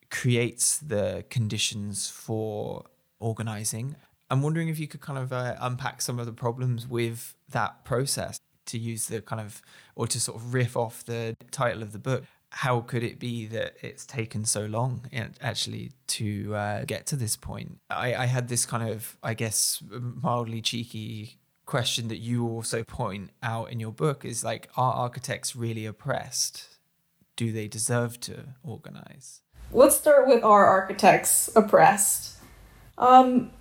creates 0.10 0.78
the 0.78 1.26
conditions 1.30 2.10
for 2.10 2.86
organizing. 3.20 3.96
I'm 4.30 4.42
wondering 4.42 4.68
if 4.68 4.80
you 4.80 4.88
could 4.88 5.02
kind 5.02 5.18
of 5.20 5.32
uh, 5.32 5.56
unpack 5.60 6.02
some 6.02 6.20
of 6.20 6.26
the 6.26 6.34
problems 6.34 6.88
with 6.88 7.36
that 7.50 7.86
process 7.86 8.40
to 8.66 8.78
use 8.78 9.08
the 9.08 9.22
kind 9.22 9.42
of, 9.42 9.62
or 9.96 10.08
to 10.08 10.20
sort 10.20 10.38
of 10.38 10.54
riff 10.54 10.76
off 10.76 11.06
the 11.06 11.36
title 11.52 11.82
of 11.82 11.94
the 11.94 12.00
book. 12.00 12.24
How 12.52 12.82
could 12.82 13.04
it 13.04 13.20
be 13.20 13.46
that 13.48 13.76
it's 13.82 14.06
taken 14.06 14.46
so 14.46 14.66
long 14.66 15.06
actually 15.42 15.92
to 16.08 16.56
uh, 16.56 16.86
get 16.86 17.06
to 17.08 17.16
this 17.16 17.36
point? 17.36 17.80
I, 17.90 18.16
I 18.16 18.26
had 18.26 18.48
this 18.48 18.66
kind 18.66 18.90
of, 18.90 19.18
I 19.22 19.34
guess, 19.34 19.82
mildly 19.90 20.62
cheeky 20.62 21.40
question 21.66 22.08
that 22.08 22.18
you 22.18 22.48
also 22.48 22.84
point 22.84 23.32
out 23.44 23.72
in 23.72 23.80
your 23.80 23.92
book 23.92 24.24
is 24.26 24.44
like, 24.44 24.70
are 24.78 24.94
architects 24.94 25.56
really 25.56 25.86
oppressed? 25.86 26.78
Do 27.36 27.52
they 27.52 27.68
deserve 27.68 28.20
to 28.22 28.46
organize? 28.64 29.42
Let's 29.72 29.98
start 29.98 30.28
with 30.28 30.44
are 30.44 30.66
architects 30.66 31.50
oppressed? 31.56 32.38
Um, 32.98 33.52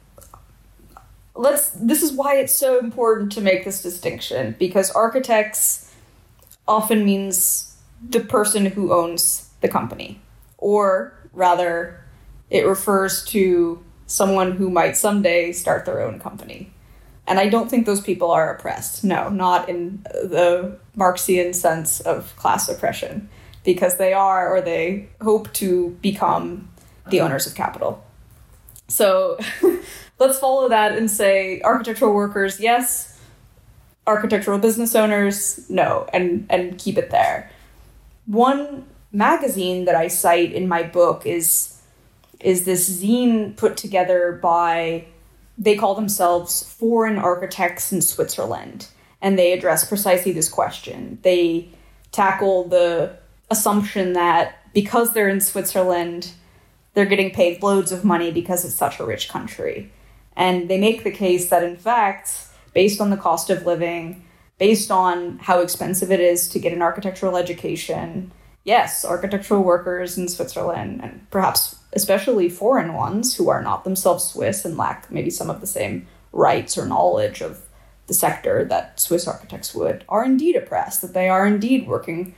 let's. 1.37 1.71
This 1.71 2.02
is 2.02 2.12
why 2.12 2.37
it's 2.37 2.55
so 2.55 2.78
important 2.78 3.33
to 3.33 3.40
make 3.40 3.64
this 3.64 3.83
distinction 3.83 4.57
because 4.59 4.90
architects 4.90 5.95
often 6.66 7.05
means 7.05 7.76
the 8.09 8.21
person 8.21 8.66
who 8.66 8.93
owns 8.93 9.50
the 9.61 9.69
company, 9.69 10.21
or 10.59 11.14
rather, 11.33 12.05
it 12.50 12.66
refers 12.66 13.25
to 13.26 13.83
someone 14.07 14.52
who 14.52 14.71
might 14.71 14.97
someday 14.97 15.52
start 15.52 15.85
their 15.85 16.00
own 16.00 16.21
company. 16.21 16.73
And 17.26 17.40
I 17.40 17.49
don't 17.49 17.69
think 17.69 17.87
those 17.87 18.00
people 18.00 18.31
are 18.31 18.55
oppressed. 18.55 19.02
No, 19.02 19.28
not 19.28 19.69
in 19.69 20.02
the 20.05 20.78
Marxian 20.95 21.52
sense 21.55 22.00
of 22.00 22.37
class 22.37 22.69
oppression, 22.69 23.28
because 23.64 23.97
they 23.97 24.12
are 24.12 24.55
or 24.55 24.61
they 24.61 25.09
hope 25.21 25.52
to 25.55 25.90
become 26.00 26.69
the 27.11 27.21
owners 27.21 27.47
of 27.47 27.55
capital. 27.57 28.06
So 28.88 29.38
let's 30.19 30.38
follow 30.38 30.69
that 30.69 30.97
and 30.97 31.11
say 31.11 31.61
architectural 31.62 32.14
workers, 32.14 32.61
yes, 32.61 33.19
architectural 34.07 34.59
business 34.59 34.95
owners, 34.95 35.69
no, 35.69 36.09
and, 36.12 36.47
and 36.49 36.78
keep 36.78 36.97
it 36.99 37.11
there. 37.11 37.50
One 38.26 38.87
magazine 39.12 39.85
that 39.87 39.95
I 39.95 40.09
cite 40.09 40.52
in 40.52 40.69
my 40.69 40.83
book 40.83 41.25
is 41.26 41.73
is 42.38 42.66
this 42.66 43.02
zine 43.02 43.57
put 43.57 43.78
together 43.78 44.38
by 44.43 45.07
they 45.57 45.75
call 45.75 45.95
themselves 45.95 46.62
foreign 46.62 47.16
architects 47.16 47.93
in 47.93 48.02
Switzerland, 48.02 48.88
and 49.23 49.38
they 49.38 49.52
address 49.52 49.88
precisely 49.88 50.33
this 50.33 50.49
question. 50.49 51.19
They 51.23 51.71
tackle 52.12 52.69
the 52.69 53.16
assumption 53.50 54.12
that 54.12 54.59
because 54.75 55.14
they're 55.14 55.31
in 55.31 55.40
Switzerland, 55.40 56.33
they're 56.97 57.05
getting 57.05 57.31
paid 57.31 57.62
loads 57.62 57.93
of 57.93 58.07
money 58.07 58.33
because 58.33 58.65
it's 58.65 58.75
such 58.75 58.99
a 58.99 59.05
rich 59.05 59.29
country. 59.29 59.93
And 60.35 60.71
they 60.71 60.81
make 60.81 61.05
the 61.05 61.11
case 61.11 61.50
that, 61.50 61.62
in 61.62 61.76
fact, 61.76 62.49
based 62.73 63.03
on 63.03 63.11
the 63.11 63.19
cost 63.19 63.50
of 63.50 63.67
living, 63.67 64.25
based 64.57 64.91
on 64.91 65.38
how 65.41 65.61
expensive 65.61 66.11
it 66.11 66.21
is 66.21 66.49
to 66.49 66.59
get 66.59 66.73
an 66.73 66.81
architectural 66.81 67.37
education, 67.37 68.33
yes, 68.65 69.05
architectural 69.05 69.62
workers 69.62 70.17
in 70.17 70.26
Switzerland, 70.26 71.03
and 71.03 71.31
perhaps 71.31 71.76
especially 71.93 72.49
foreign 72.49 72.95
ones 72.95 73.37
who 73.37 73.50
are 73.50 73.62
not 73.62 73.85
themselves 73.85 74.25
Swiss 74.25 74.65
and 74.65 74.79
lack 74.79 75.11
maybe 75.11 75.29
some 75.29 75.50
of 75.50 75.61
the 75.61 75.67
same 75.67 76.07
rights 76.33 76.79
or 76.79 76.87
knowledge 76.87 77.43
of 77.43 77.67
the 78.07 78.15
sector 78.15 78.65
that 78.65 78.99
Swiss 78.99 79.29
architects 79.29 79.75
would, 79.75 80.03
are 80.09 80.25
indeed 80.25 80.57
oppressed, 80.57 81.03
that 81.03 81.12
they 81.12 81.29
are 81.29 81.47
indeed 81.47 81.87
working 81.87 82.35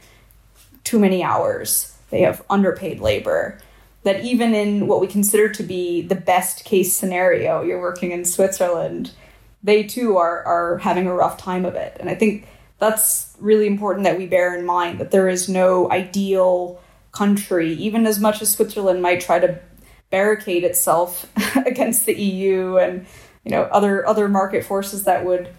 too 0.83 0.99
many 0.99 1.23
hours, 1.23 1.97
they 2.11 2.23
have 2.23 2.45
underpaid 2.51 2.99
labor. 2.99 3.61
That 4.09 4.25
even 4.25 4.55
in 4.55 4.87
what 4.87 5.03
we 5.03 5.07
consider 5.07 5.51
to 5.51 5.63
be 5.63 6.01
the 6.01 6.15
best 6.15 6.65
case 6.65 6.95
scenario, 6.95 7.61
you're 7.61 7.79
working 7.79 8.11
in 8.11 8.25
Switzerland, 8.25 9.11
they 9.63 9.83
too 9.83 10.17
are, 10.17 10.43
are 10.45 10.79
having 10.79 11.07
a 11.07 11.13
rough 11.13 11.37
time 11.37 11.67
of 11.67 11.75
it. 11.75 11.95
And 12.01 12.09
I 12.09 12.15
think 12.15 12.49
that's 12.79 13.37
really 13.39 13.67
important 13.67 14.05
that 14.05 14.17
we 14.17 14.27
bear 14.27 14.57
in 14.57 14.65
mind 14.65 14.99
that 14.99 15.11
there 15.11 15.29
is 15.29 15.47
no 15.47 15.91
ideal 15.91 16.81
country, 17.13 17.75
even 17.75 18.07
as 18.07 18.19
much 18.19 18.41
as 18.41 18.51
Switzerland 18.51 19.03
might 19.03 19.21
try 19.21 19.41
to 19.41 19.61
barricade 20.09 20.65
itself 20.65 21.31
against 21.67 22.07
the 22.07 22.15
EU 22.15 22.79
and 22.79 23.07
you 23.45 23.51
know 23.51 23.65
other 23.65 24.07
other 24.07 24.27
market 24.27 24.65
forces 24.65 25.05
that 25.05 25.27
would 25.27 25.51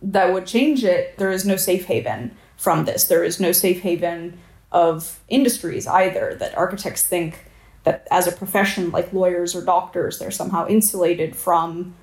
that 0.00 0.32
would 0.32 0.46
change 0.46 0.82
it. 0.82 1.18
There 1.18 1.30
is 1.30 1.44
no 1.44 1.56
safe 1.56 1.84
haven 1.84 2.34
from 2.56 2.86
this. 2.86 3.04
There 3.04 3.22
is 3.22 3.38
no 3.38 3.52
safe 3.52 3.82
haven 3.82 4.38
of 4.72 5.20
industries 5.28 5.86
either. 5.86 6.36
That 6.38 6.56
architects 6.56 7.02
think 7.06 7.46
that 7.84 8.06
as 8.10 8.26
a 8.26 8.32
profession, 8.32 8.90
like 8.90 9.12
lawyers 9.12 9.54
or 9.54 9.64
doctors, 9.64 10.18
they're 10.18 10.30
somehow 10.30 10.66
insulated 10.66 11.34
from 11.36 11.94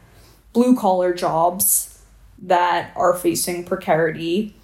blue 0.54 0.76
collar 0.76 1.14
jobs 1.14 2.02
that 2.42 2.92
are 2.96 3.14
facing 3.14 3.66
precarity. 3.66 4.56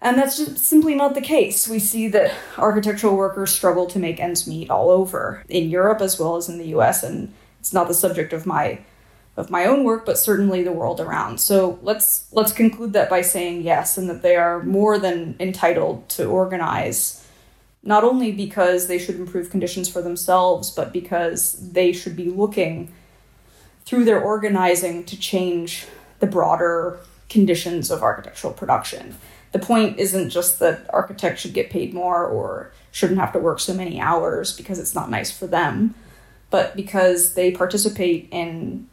And 0.00 0.16
that's 0.16 0.38
just 0.38 0.58
simply 0.58 0.94
not 0.94 1.14
the 1.14 1.20
case. 1.20 1.68
We 1.68 1.78
see 1.78 2.08
that 2.08 2.34
architectural 2.56 3.16
workers 3.16 3.52
struggle 3.52 3.86
to 3.86 3.98
make 3.98 4.18
ends 4.18 4.46
meet 4.46 4.70
all 4.70 4.90
over 4.90 5.44
in 5.48 5.68
Europe 5.68 6.00
as 6.00 6.18
well 6.18 6.36
as 6.36 6.48
in 6.48 6.58
the 6.58 6.68
US 6.76 7.02
and 7.02 7.32
it's 7.58 7.74
not 7.74 7.88
the 7.88 7.94
subject 7.94 8.32
of 8.32 8.46
my 8.46 8.80
of 9.36 9.50
my 9.50 9.64
own 9.64 9.84
work 9.84 10.04
but 10.04 10.18
certainly 10.18 10.62
the 10.62 10.72
world 10.72 11.00
around. 11.00 11.38
So 11.40 11.78
let's 11.82 12.26
let's 12.32 12.52
conclude 12.52 12.92
that 12.92 13.10
by 13.10 13.22
saying 13.22 13.62
yes 13.62 13.96
and 13.96 14.08
that 14.10 14.22
they 14.22 14.36
are 14.36 14.62
more 14.62 14.98
than 14.98 15.36
entitled 15.40 16.08
to 16.10 16.26
organize 16.26 17.24
not 17.82 18.04
only 18.04 18.30
because 18.30 18.86
they 18.86 18.98
should 18.98 19.16
improve 19.16 19.50
conditions 19.50 19.88
for 19.88 20.02
themselves 20.02 20.70
but 20.70 20.92
because 20.92 21.72
they 21.72 21.92
should 21.92 22.16
be 22.16 22.30
looking 22.30 22.92
through 23.84 24.04
their 24.04 24.20
organizing 24.20 25.04
to 25.04 25.18
change 25.18 25.86
the 26.18 26.26
broader 26.26 27.00
conditions 27.28 27.90
of 27.90 28.02
architectural 28.02 28.52
production. 28.52 29.16
The 29.52 29.58
point 29.58 29.98
isn't 29.98 30.30
just 30.30 30.58
that 30.58 30.88
architects 30.92 31.40
should 31.40 31.54
get 31.54 31.70
paid 31.70 31.94
more 31.94 32.24
or 32.24 32.72
shouldn't 32.92 33.18
have 33.18 33.32
to 33.32 33.38
work 33.38 33.60
so 33.60 33.74
many 33.74 34.00
hours 34.00 34.56
because 34.56 34.78
it's 34.78 34.94
not 34.94 35.10
nice 35.10 35.30
for 35.30 35.46
them, 35.46 35.94
but 36.50 36.76
because 36.76 37.34
they 37.34 37.50
participate 37.50 38.28
in 38.30 38.88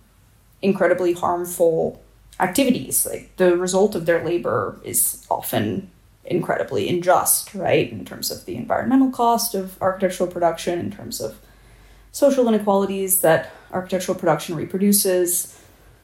incredibly 0.62 1.14
harmful 1.14 2.02
activities. 2.40 3.06
Like 3.06 3.36
the 3.38 3.58
result 3.58 3.96
of 3.96 4.06
their 4.06 4.24
labor 4.24 4.80
is 4.84 5.26
often 5.30 5.90
incredibly 6.26 6.90
unjust, 6.90 7.54
right? 7.54 7.92
In 7.92 8.06
terms 8.06 8.32
of 8.32 8.46
the 8.46 8.56
environmental 8.56 9.12
cost 9.12 9.56
of 9.56 9.82
architectural 9.82 10.30
production, 10.30 10.80
in 10.80 10.92
terms 10.92 11.22
of 11.22 11.38
social 12.12 12.48
inequalities 12.48 13.22
that 13.22 13.52
architectural 13.72 14.18
production 14.18 14.56
reproduces, 14.56 15.60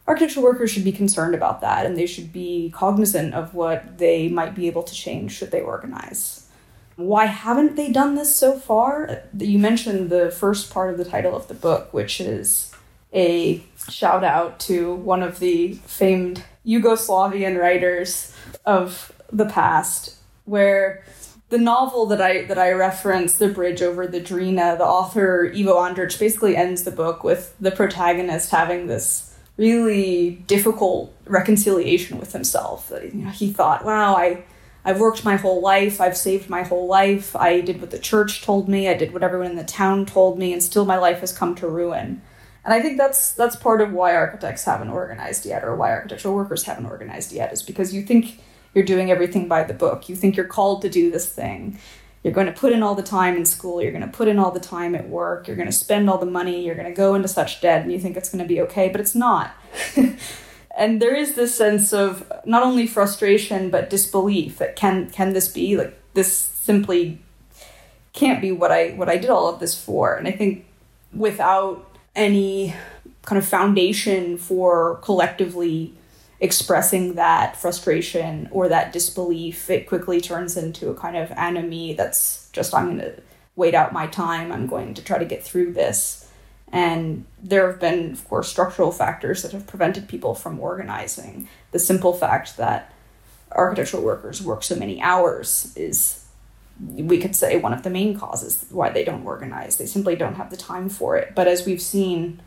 architectural 0.07 0.43
workers 0.43 0.71
should 0.71 0.83
be 0.83 0.91
concerned 0.91 1.35
about 1.35 1.61
that 1.61 1.85
and 1.85 1.97
they 1.97 2.05
should 2.05 2.31
be 2.31 2.71
cognizant 2.73 3.33
of 3.33 3.53
what 3.53 3.97
they 3.97 4.27
might 4.27 4.55
be 4.55 4.67
able 4.67 4.83
to 4.83 4.93
change 4.93 5.33
should 5.33 5.51
they 5.51 5.61
organize. 5.61 6.47
Why 6.95 7.25
haven't 7.25 7.75
they 7.75 7.91
done 7.91 8.15
this 8.15 8.35
so 8.35 8.59
far? 8.59 9.23
You 9.37 9.57
mentioned 9.57 10.09
the 10.09 10.29
first 10.29 10.71
part 10.71 10.91
of 10.91 10.97
the 10.97 11.05
title 11.05 11.35
of 11.35 11.47
the 11.47 11.55
book, 11.55 11.91
which 11.91 12.21
is 12.21 12.72
a 13.13 13.63
shout 13.89 14.23
out 14.23 14.59
to 14.61 14.95
one 14.95 15.21
of 15.21 15.39
the 15.39 15.73
famed 15.85 16.43
Yugoslavian 16.65 17.59
writers 17.59 18.33
of 18.65 19.11
the 19.31 19.45
past, 19.45 20.15
where 20.45 21.03
the 21.49 21.57
novel 21.57 22.05
that 22.07 22.21
I 22.21 22.45
that 22.45 22.57
I 22.57 22.71
reference, 22.71 23.33
The 23.33 23.49
Bridge 23.49 23.81
Over 23.81 24.07
the 24.07 24.19
Drina, 24.19 24.75
the 24.77 24.85
author 24.85 25.51
Ivo 25.55 25.75
Andrić 25.75 26.17
basically 26.19 26.55
ends 26.55 26.83
the 26.83 26.91
book 26.91 27.23
with 27.23 27.53
the 27.59 27.71
protagonist 27.71 28.49
having 28.49 28.87
this 28.87 29.37
really 29.57 30.43
difficult 30.47 31.13
reconciliation 31.25 32.19
with 32.19 32.33
himself. 32.33 32.91
You 32.91 33.25
know, 33.25 33.29
he 33.29 33.51
thought, 33.51 33.85
"Wow, 33.85 34.15
I." 34.15 34.43
I've 34.85 34.99
worked 34.99 35.23
my 35.23 35.37
whole 35.37 35.61
life. 35.61 36.01
I've 36.01 36.17
saved 36.17 36.49
my 36.49 36.63
whole 36.63 36.87
life. 36.87 37.37
I 37.37 37.61
did 37.61 37.79
what 37.79 37.91
the 37.91 37.97
church 37.97 38.41
told 38.41 38.67
me. 38.67 38.89
I 38.89 38.95
did 38.95 39.13
what 39.13 39.23
everyone 39.23 39.51
in 39.51 39.55
the 39.55 39.63
town 39.63 40.05
told 40.05 40.37
me, 40.37 40.51
and 40.51 40.61
still 40.61 40.83
my 40.83 40.97
life 40.97 41.21
has 41.21 41.31
come 41.31 41.55
to 41.55 41.69
ruin. 41.69 42.21
And 42.65 42.73
I 42.73 42.81
think 42.81 42.97
that's 42.97 43.33
that's 43.33 43.55
part 43.55 43.81
of 43.81 43.91
why 43.91 44.15
architects 44.15 44.63
haven't 44.63 44.89
organized 44.89 45.45
yet, 45.45 45.63
or 45.63 45.75
why 45.75 45.91
architectural 45.91 46.35
workers 46.35 46.63
haven't 46.63 46.85
organized 46.85 47.31
yet, 47.31 47.51
is 47.51 47.61
because 47.61 47.93
you 47.93 48.03
think 48.03 48.39
you're 48.73 48.85
doing 48.85 49.11
everything 49.11 49.47
by 49.47 49.63
the 49.63 49.73
book. 49.73 50.07
You 50.07 50.15
think 50.15 50.35
you're 50.35 50.45
called 50.45 50.81
to 50.83 50.89
do 50.89 51.11
this 51.11 51.27
thing, 51.29 51.77
you're 52.23 52.33
going 52.33 52.47
to 52.47 52.53
put 52.53 52.71
in 52.71 52.81
all 52.81 52.95
the 52.95 53.03
time 53.03 53.35
in 53.35 53.45
school, 53.45 53.81
you're 53.81 53.91
going 53.91 54.01
to 54.01 54.07
put 54.07 54.29
in 54.29 54.39
all 54.39 54.51
the 54.51 54.59
time 54.59 54.95
at 54.95 55.09
work, 55.09 55.47
you're 55.47 55.57
going 55.57 55.67
to 55.67 55.73
spend 55.73 56.09
all 56.09 56.17
the 56.17 56.25
money, 56.25 56.65
you're 56.65 56.75
going 56.75 56.87
to 56.87 56.95
go 56.95 57.15
into 57.15 57.27
such 57.27 57.59
debt, 57.59 57.81
and 57.81 57.91
you 57.91 57.99
think 57.99 58.15
it's 58.15 58.29
going 58.29 58.43
to 58.43 58.47
be 58.47 58.61
okay, 58.61 58.87
but 58.87 59.01
it's 59.01 59.13
not. 59.13 59.53
and 60.77 61.01
there 61.01 61.13
is 61.13 61.35
this 61.35 61.53
sense 61.53 61.91
of 61.91 62.31
not 62.45 62.63
only 62.63 62.87
frustration 62.87 63.69
but 63.69 63.89
disbelief 63.89 64.57
that 64.57 64.75
can 64.75 65.09
can 65.09 65.33
this 65.33 65.47
be 65.47 65.77
like 65.77 65.99
this 66.13 66.35
simply 66.35 67.19
can't 68.13 68.41
be 68.41 68.51
what 68.51 68.71
I 68.71 68.91
what 68.91 69.09
I 69.09 69.17
did 69.17 69.29
all 69.29 69.47
of 69.47 69.59
this 69.59 69.79
for. 69.81 70.15
And 70.15 70.27
I 70.27 70.31
think 70.31 70.65
without 71.13 71.92
any 72.15 72.75
kind 73.23 73.37
of 73.37 73.47
foundation 73.47 74.37
for 74.37 74.97
collectively 74.97 75.93
expressing 76.39 77.13
that 77.13 77.55
frustration 77.55 78.49
or 78.51 78.67
that 78.67 78.91
disbelief, 78.91 79.69
it 79.69 79.87
quickly 79.87 80.19
turns 80.19 80.57
into 80.57 80.89
a 80.89 80.95
kind 80.95 81.15
of 81.15 81.31
enemy 81.31 81.93
that's 81.93 82.49
just, 82.51 82.73
I'm 82.73 82.85
going 82.85 82.99
to 82.99 83.21
wait 83.55 83.73
out 83.73 83.93
my 83.93 84.07
time. 84.07 84.51
I'm 84.51 84.67
going 84.67 84.93
to 84.95 85.03
try 85.03 85.17
to 85.17 85.25
get 85.25 85.43
through 85.43 85.73
this. 85.73 86.29
And 86.71 87.25
there 87.41 87.69
have 87.71 87.79
been, 87.79 88.11
of 88.11 88.27
course, 88.27 88.49
structural 88.49 88.91
factors 88.91 89.43
that 89.43 89.51
have 89.51 89.67
prevented 89.67 90.09
people 90.09 90.35
from 90.35 90.59
organizing. 90.59 91.47
The 91.71 91.79
simple 91.79 92.13
fact 92.13 92.57
that 92.57 92.91
architectural 93.51 94.03
workers 94.03 94.41
work 94.41 94.63
so 94.63 94.75
many 94.75 94.99
hours 95.01 95.71
is, 95.75 96.22
we 96.79 97.19
could 97.19 97.35
say, 97.35 97.57
one 97.57 97.73
of 97.73 97.83
the 97.83 97.89
main 97.89 98.17
causes 98.17 98.65
why 98.71 98.89
they 98.89 99.03
don't 99.03 99.25
organize. 99.25 99.77
They 99.77 99.85
simply 99.85 100.15
don't 100.15 100.35
have 100.35 100.49
the 100.49 100.57
time 100.57 100.89
for 100.89 101.17
it. 101.17 101.33
But 101.35 101.47
as 101.47 101.65
we've 101.65 101.81
seen, 101.81 102.41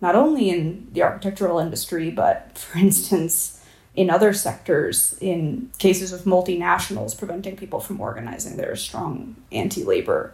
not 0.00 0.14
only 0.14 0.50
in 0.50 0.88
the 0.92 1.02
architectural 1.02 1.58
industry, 1.58 2.10
but 2.10 2.56
for 2.58 2.78
instance, 2.78 3.64
in 3.94 4.10
other 4.10 4.32
sectors, 4.32 5.16
in 5.20 5.70
cases 5.78 6.12
of 6.12 6.22
multinationals 6.22 7.18
preventing 7.18 7.56
people 7.56 7.80
from 7.80 8.00
organizing, 8.00 8.56
there 8.56 8.70
are 8.70 8.76
strong 8.76 9.36
anti 9.50 9.82
labor 9.82 10.32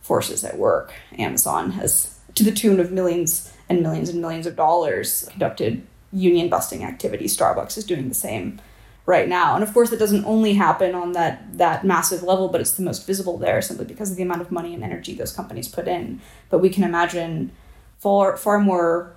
forces 0.00 0.44
at 0.44 0.56
work. 0.56 0.94
Amazon 1.18 1.72
has 1.72 2.18
to 2.34 2.44
the 2.44 2.52
tune 2.52 2.80
of 2.80 2.90
millions 2.92 3.52
and 3.68 3.82
millions 3.82 4.08
and 4.08 4.20
millions 4.20 4.46
of 4.46 4.56
dollars 4.56 5.28
conducted 5.30 5.86
union 6.12 6.48
busting 6.48 6.82
activity. 6.82 7.26
Starbucks 7.26 7.76
is 7.76 7.84
doing 7.84 8.08
the 8.08 8.14
same 8.14 8.60
right 9.08 9.26
now. 9.26 9.54
And 9.54 9.64
of 9.64 9.72
course, 9.72 9.90
it 9.90 9.98
doesn't 9.98 10.26
only 10.26 10.52
happen 10.52 10.94
on 10.94 11.12
that 11.12 11.56
that 11.56 11.82
massive 11.82 12.22
level, 12.22 12.48
but 12.48 12.60
it's 12.60 12.72
the 12.72 12.82
most 12.82 13.06
visible 13.06 13.38
there 13.38 13.62
simply 13.62 13.86
because 13.86 14.10
of 14.10 14.18
the 14.18 14.22
amount 14.22 14.42
of 14.42 14.52
money 14.52 14.74
and 14.74 14.84
energy 14.84 15.14
those 15.14 15.32
companies 15.32 15.66
put 15.66 15.88
in. 15.88 16.20
But 16.50 16.58
we 16.58 16.68
can 16.68 16.84
imagine 16.84 17.50
far 17.98 18.36
far 18.36 18.60
more 18.60 19.16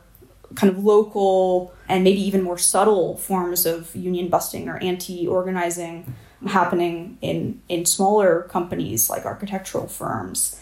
kind 0.55 0.71
of 0.71 0.83
local 0.83 1.73
and 1.89 2.03
maybe 2.05 2.21
even 2.21 2.41
more 2.41 2.57
subtle 2.57 3.17
forms 3.17 3.65
of 3.65 3.93
union 3.95 4.29
busting 4.29 4.67
or 4.67 4.77
anti-organizing 4.77 6.13
happening 6.47 7.17
in 7.21 7.61
in 7.67 7.85
smaller 7.85 8.43
companies 8.49 9.09
like 9.09 9.25
architectural 9.25 9.87
firms 9.87 10.59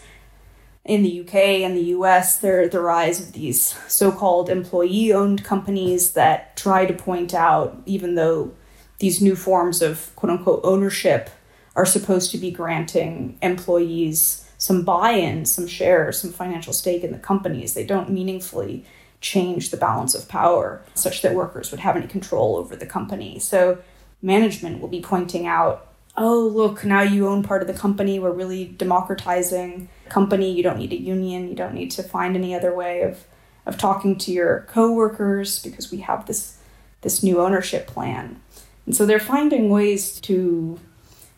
in 0.84 1.02
the 1.02 1.20
UK 1.20 1.34
and 1.64 1.76
the 1.76 1.92
US, 1.96 2.38
there 2.38 2.68
the 2.68 2.80
rise 2.80 3.20
of 3.20 3.32
these 3.32 3.76
so-called 3.86 4.48
employee-owned 4.48 5.44
companies 5.44 6.12
that 6.12 6.56
try 6.56 6.86
to 6.86 6.94
point 6.94 7.34
out, 7.34 7.80
even 7.86 8.14
though 8.14 8.52
these 9.00 9.20
new 9.20 9.36
forms 9.36 9.82
of 9.82 10.14
quote 10.16 10.30
unquote 10.30 10.60
ownership 10.62 11.30
are 11.74 11.86
supposed 11.86 12.30
to 12.30 12.38
be 12.38 12.50
granting 12.50 13.38
employees 13.42 14.46
some 14.60 14.82
buy-in, 14.82 15.46
some 15.46 15.66
shares, 15.66 16.20
some 16.20 16.30
financial 16.30 16.74
stake 16.74 17.02
in 17.02 17.12
the 17.12 17.18
companies, 17.18 17.72
they 17.72 17.84
don't 17.84 18.10
meaningfully 18.10 18.84
change 19.22 19.70
the 19.70 19.76
balance 19.76 20.14
of 20.14 20.28
power 20.28 20.82
such 20.94 21.22
that 21.22 21.34
workers 21.34 21.70
would 21.70 21.80
have 21.80 21.96
any 21.96 22.06
control 22.06 22.56
over 22.56 22.76
the 22.76 22.84
company. 22.84 23.38
So 23.38 23.78
management 24.20 24.80
will 24.80 24.88
be 24.88 25.00
pointing 25.00 25.46
out, 25.46 25.86
oh, 26.14 26.40
look, 26.46 26.84
now 26.84 27.00
you 27.00 27.26
own 27.26 27.42
part 27.42 27.62
of 27.62 27.68
the 27.68 27.74
company. 27.74 28.18
We're 28.18 28.32
really 28.32 28.66
democratizing 28.66 29.88
company. 30.10 30.52
You 30.52 30.62
don't 30.62 30.78
need 30.78 30.92
a 30.92 31.00
union. 31.00 31.48
You 31.48 31.54
don't 31.54 31.74
need 31.74 31.90
to 31.92 32.02
find 32.02 32.36
any 32.36 32.54
other 32.54 32.74
way 32.74 33.00
of, 33.00 33.24
of 33.64 33.78
talking 33.78 34.18
to 34.18 34.30
your 34.30 34.66
coworkers 34.68 35.58
because 35.62 35.90
we 35.90 35.98
have 36.00 36.26
this 36.26 36.58
this 37.00 37.22
new 37.22 37.40
ownership 37.40 37.86
plan. 37.86 38.42
And 38.90 38.96
so 38.96 39.06
they're 39.06 39.20
finding 39.20 39.70
ways 39.70 40.18
to 40.22 40.76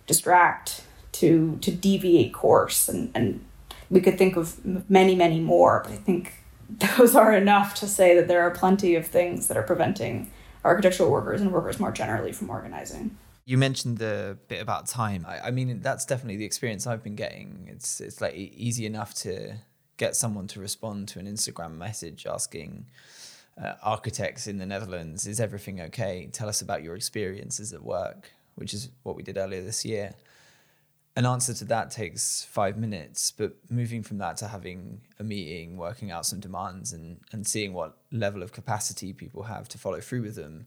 distract, 0.06 0.84
to 1.20 1.58
to 1.60 1.70
deviate 1.70 2.32
course, 2.32 2.88
and, 2.88 3.10
and 3.14 3.44
we 3.90 4.00
could 4.00 4.16
think 4.16 4.38
of 4.38 4.58
many, 4.88 5.14
many 5.14 5.38
more. 5.38 5.82
But 5.84 5.92
I 5.92 5.96
think 5.96 6.32
those 6.96 7.14
are 7.14 7.34
enough 7.34 7.74
to 7.80 7.86
say 7.86 8.16
that 8.16 8.26
there 8.26 8.40
are 8.40 8.50
plenty 8.52 8.94
of 8.94 9.06
things 9.06 9.48
that 9.48 9.58
are 9.58 9.62
preventing 9.62 10.30
architectural 10.64 11.10
workers 11.10 11.42
and 11.42 11.52
workers 11.52 11.78
more 11.78 11.92
generally 11.92 12.32
from 12.32 12.48
organizing. 12.48 13.18
You 13.44 13.58
mentioned 13.58 13.98
the 13.98 14.38
bit 14.48 14.62
about 14.62 14.86
time. 14.86 15.26
I, 15.28 15.48
I, 15.48 15.50
mean, 15.50 15.82
that's 15.82 16.06
definitely 16.06 16.38
the 16.38 16.46
experience 16.46 16.86
I've 16.86 17.04
been 17.04 17.16
getting. 17.16 17.68
It's 17.70 18.00
it's 18.00 18.22
like 18.22 18.34
easy 18.34 18.86
enough 18.86 19.12
to 19.26 19.56
get 19.98 20.16
someone 20.16 20.46
to 20.46 20.58
respond 20.58 21.08
to 21.08 21.18
an 21.18 21.26
Instagram 21.26 21.76
message 21.76 22.24
asking 22.26 22.86
uh, 23.60 23.74
architects 23.82 24.46
in 24.46 24.58
the 24.58 24.66
Netherlands, 24.66 25.26
"Is 25.26 25.40
everything 25.40 25.80
okay? 25.80 26.28
Tell 26.32 26.48
us 26.48 26.62
about 26.62 26.82
your 26.82 26.94
experiences 26.94 27.72
at 27.72 27.82
work," 27.82 28.30
which 28.54 28.74
is 28.74 28.90
what 29.02 29.16
we 29.16 29.22
did 29.22 29.36
earlier 29.36 29.62
this 29.62 29.84
year. 29.84 30.14
An 31.14 31.26
answer 31.26 31.52
to 31.52 31.64
that 31.66 31.90
takes 31.90 32.44
five 32.44 32.78
minutes, 32.78 33.30
but 33.30 33.54
moving 33.68 34.02
from 34.02 34.16
that 34.18 34.38
to 34.38 34.48
having 34.48 35.02
a 35.18 35.24
meeting, 35.24 35.76
working 35.76 36.10
out 36.10 36.24
some 36.24 36.40
demands, 36.40 36.92
and 36.92 37.20
and 37.32 37.46
seeing 37.46 37.74
what 37.74 37.98
level 38.10 38.42
of 38.42 38.52
capacity 38.52 39.12
people 39.12 39.42
have 39.44 39.68
to 39.68 39.78
follow 39.78 40.00
through 40.00 40.22
with 40.22 40.36
them. 40.36 40.66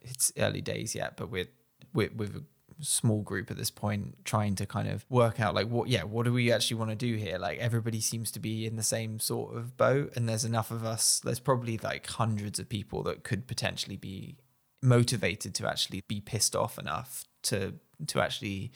It's 0.00 0.32
early 0.36 0.60
days 0.60 0.94
yet, 0.94 1.16
but 1.16 1.30
we're 1.30 1.48
with 1.94 2.36
a 2.36 2.42
small 2.80 3.22
group 3.22 3.50
at 3.50 3.56
this 3.56 3.70
point 3.70 4.24
trying 4.24 4.54
to 4.54 4.64
kind 4.64 4.88
of 4.88 5.04
work 5.10 5.40
out 5.40 5.54
like 5.54 5.68
what 5.68 5.88
yeah 5.88 6.04
what 6.04 6.24
do 6.24 6.32
we 6.32 6.52
actually 6.52 6.76
want 6.76 6.90
to 6.90 6.96
do 6.96 7.16
here? 7.16 7.38
Like 7.38 7.58
everybody 7.58 8.00
seems 8.00 8.30
to 8.32 8.40
be 8.40 8.66
in 8.66 8.76
the 8.76 8.82
same 8.82 9.18
sort 9.20 9.56
of 9.56 9.76
boat 9.76 10.12
and 10.16 10.28
there's 10.28 10.44
enough 10.44 10.70
of 10.70 10.84
us 10.84 11.20
there's 11.20 11.40
probably 11.40 11.78
like 11.78 12.06
hundreds 12.06 12.58
of 12.58 12.68
people 12.68 13.02
that 13.04 13.24
could 13.24 13.46
potentially 13.46 13.96
be 13.96 14.36
motivated 14.82 15.54
to 15.56 15.68
actually 15.68 16.02
be 16.06 16.20
pissed 16.20 16.54
off 16.54 16.78
enough 16.78 17.24
to 17.42 17.74
to 18.06 18.20
actually 18.20 18.72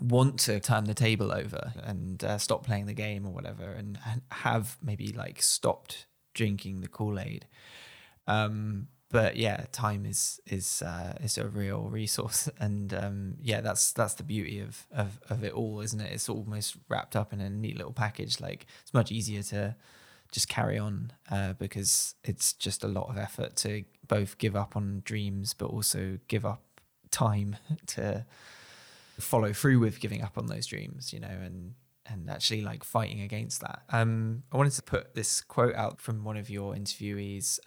want 0.00 0.38
to 0.38 0.60
turn 0.60 0.84
the 0.84 0.94
table 0.94 1.32
over 1.32 1.72
and 1.82 2.22
uh, 2.22 2.38
stop 2.38 2.64
playing 2.64 2.86
the 2.86 2.94
game 2.94 3.26
or 3.26 3.32
whatever 3.32 3.64
and, 3.72 3.98
have 4.30 4.76
maybe 4.80 5.12
like 5.12 5.42
stopped 5.42 6.06
drinking 6.34 6.80
the 6.80 6.88
kool-aid. 6.88 7.46
Um 8.26 8.88
but 9.10 9.36
yeah, 9.36 9.64
time 9.72 10.04
is 10.04 10.40
is 10.46 10.82
uh, 10.82 11.14
is 11.20 11.38
a 11.38 11.48
real 11.48 11.88
resource, 11.88 12.48
and 12.60 12.92
um, 12.92 13.34
yeah, 13.42 13.60
that's 13.60 13.92
that's 13.92 14.14
the 14.14 14.22
beauty 14.22 14.60
of, 14.60 14.86
of 14.92 15.20
of 15.30 15.44
it 15.44 15.52
all, 15.52 15.80
isn't 15.80 16.00
it? 16.00 16.12
It's 16.12 16.28
almost 16.28 16.76
wrapped 16.88 17.16
up 17.16 17.32
in 17.32 17.40
a 17.40 17.48
neat 17.48 17.76
little 17.76 17.92
package. 17.92 18.40
Like 18.40 18.66
it's 18.82 18.92
much 18.92 19.10
easier 19.10 19.42
to 19.44 19.76
just 20.30 20.48
carry 20.48 20.78
on 20.78 21.12
uh, 21.30 21.54
because 21.54 22.14
it's 22.22 22.52
just 22.52 22.84
a 22.84 22.88
lot 22.88 23.08
of 23.08 23.16
effort 23.16 23.56
to 23.56 23.84
both 24.06 24.36
give 24.36 24.54
up 24.54 24.76
on 24.76 25.00
dreams, 25.04 25.54
but 25.54 25.66
also 25.66 26.18
give 26.28 26.44
up 26.44 26.62
time 27.10 27.56
to 27.86 28.26
follow 29.18 29.54
through 29.54 29.78
with 29.78 30.00
giving 30.00 30.22
up 30.22 30.36
on 30.36 30.46
those 30.46 30.66
dreams. 30.66 31.14
You 31.14 31.20
know, 31.20 31.28
and 31.28 31.74
and 32.04 32.28
actually 32.28 32.60
like 32.60 32.84
fighting 32.84 33.22
against 33.22 33.62
that. 33.62 33.82
Um, 33.88 34.42
I 34.52 34.58
wanted 34.58 34.72
to 34.74 34.82
put 34.82 35.14
this 35.14 35.40
quote 35.40 35.74
out 35.74 35.98
from 35.98 36.24
one 36.24 36.36
of 36.36 36.50
your 36.50 36.74
interviewees. 36.74 37.58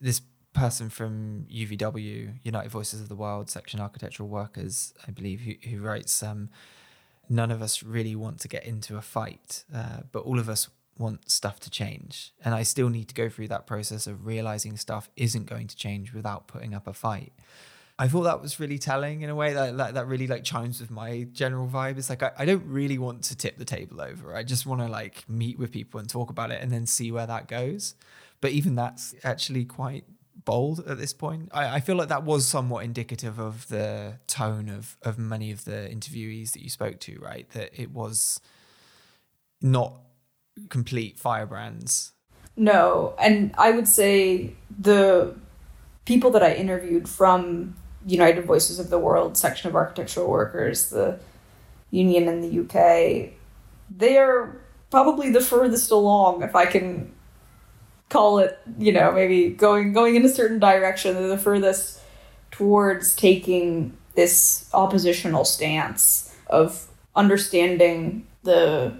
This 0.00 0.22
person 0.58 0.90
from 0.90 1.46
UVW, 1.50 2.34
United 2.42 2.70
Voices 2.70 3.00
of 3.00 3.08
the 3.08 3.14
World, 3.14 3.48
Section 3.48 3.80
Architectural 3.80 4.28
Workers, 4.28 4.92
I 5.06 5.10
believe, 5.10 5.40
who, 5.40 5.54
who 5.68 5.80
writes, 5.80 6.22
um, 6.22 6.50
none 7.28 7.50
of 7.50 7.62
us 7.62 7.82
really 7.82 8.16
want 8.16 8.40
to 8.40 8.48
get 8.48 8.64
into 8.64 8.96
a 8.96 9.02
fight, 9.02 9.64
uh, 9.74 10.00
but 10.10 10.20
all 10.20 10.38
of 10.38 10.48
us 10.48 10.68
want 10.98 11.30
stuff 11.30 11.60
to 11.60 11.70
change. 11.70 12.32
And 12.44 12.54
I 12.54 12.64
still 12.64 12.88
need 12.88 13.08
to 13.08 13.14
go 13.14 13.28
through 13.28 13.48
that 13.48 13.66
process 13.66 14.06
of 14.06 14.26
realizing 14.26 14.76
stuff 14.76 15.08
isn't 15.16 15.46
going 15.46 15.68
to 15.68 15.76
change 15.76 16.12
without 16.12 16.48
putting 16.48 16.74
up 16.74 16.86
a 16.86 16.92
fight. 16.92 17.32
I 18.00 18.06
thought 18.06 18.22
that 18.22 18.40
was 18.40 18.60
really 18.60 18.78
telling 18.78 19.22
in 19.22 19.30
a 19.30 19.34
way 19.34 19.52
that 19.54 19.76
that, 19.76 19.94
that 19.94 20.06
really 20.06 20.28
like 20.28 20.44
chimes 20.44 20.80
with 20.80 20.90
my 20.90 21.26
general 21.32 21.66
vibe. 21.66 21.98
It's 21.98 22.08
like 22.08 22.22
I, 22.22 22.30
I 22.38 22.44
don't 22.44 22.64
really 22.64 22.96
want 22.96 23.24
to 23.24 23.36
tip 23.36 23.58
the 23.58 23.64
table 23.64 24.00
over. 24.00 24.36
I 24.36 24.44
just 24.44 24.66
want 24.66 24.80
to 24.82 24.86
like 24.86 25.28
meet 25.28 25.58
with 25.58 25.72
people 25.72 25.98
and 25.98 26.08
talk 26.08 26.30
about 26.30 26.52
it 26.52 26.62
and 26.62 26.70
then 26.70 26.86
see 26.86 27.10
where 27.10 27.26
that 27.26 27.48
goes. 27.48 27.96
But 28.40 28.52
even 28.52 28.76
that's 28.76 29.16
actually 29.24 29.64
quite 29.64 30.04
bold 30.48 30.80
at 30.88 30.96
this 30.96 31.12
point. 31.12 31.50
I, 31.52 31.76
I, 31.76 31.80
feel 31.80 31.94
like 31.94 32.08
that 32.08 32.24
was 32.24 32.46
somewhat 32.46 32.82
indicative 32.82 33.38
of 33.38 33.68
the 33.68 34.18
tone 34.26 34.70
of 34.70 34.96
of 35.02 35.18
many 35.18 35.52
of 35.52 35.66
the 35.66 35.90
interviewees 35.92 36.52
that 36.52 36.62
you 36.62 36.70
spoke 36.70 36.98
to, 37.00 37.18
right? 37.18 37.46
That 37.50 37.78
it 37.78 37.90
was 37.90 38.40
not 39.60 40.00
complete 40.70 41.18
firebrands. 41.18 42.12
No, 42.56 43.14
and 43.18 43.54
I 43.58 43.72
would 43.72 43.86
say 43.86 44.54
the 44.80 45.36
people 46.06 46.30
that 46.30 46.42
I 46.42 46.54
interviewed 46.54 47.10
from 47.10 47.76
United 48.06 48.46
Voices 48.46 48.78
of 48.78 48.88
the 48.88 48.98
World 48.98 49.36
section 49.36 49.68
of 49.68 49.76
architectural 49.76 50.30
workers, 50.30 50.88
the 50.88 51.20
union 51.90 52.26
in 52.26 52.40
the 52.40 52.60
UK, 52.60 53.34
they 53.94 54.16
are 54.16 54.56
probably 54.90 55.30
the 55.30 55.42
furthest 55.42 55.90
along, 55.90 56.42
if 56.42 56.56
I 56.56 56.64
can 56.64 57.12
call 58.08 58.38
it, 58.38 58.58
you 58.78 58.92
know, 58.92 59.12
maybe 59.12 59.50
going 59.50 59.92
going 59.92 60.16
in 60.16 60.24
a 60.24 60.28
certain 60.28 60.58
direction. 60.58 61.14
They're 61.14 61.28
the 61.28 61.38
furthest 61.38 62.00
towards 62.50 63.14
taking 63.14 63.96
this 64.14 64.68
oppositional 64.74 65.44
stance 65.44 66.34
of 66.48 66.88
understanding 67.14 68.26
the 68.42 68.94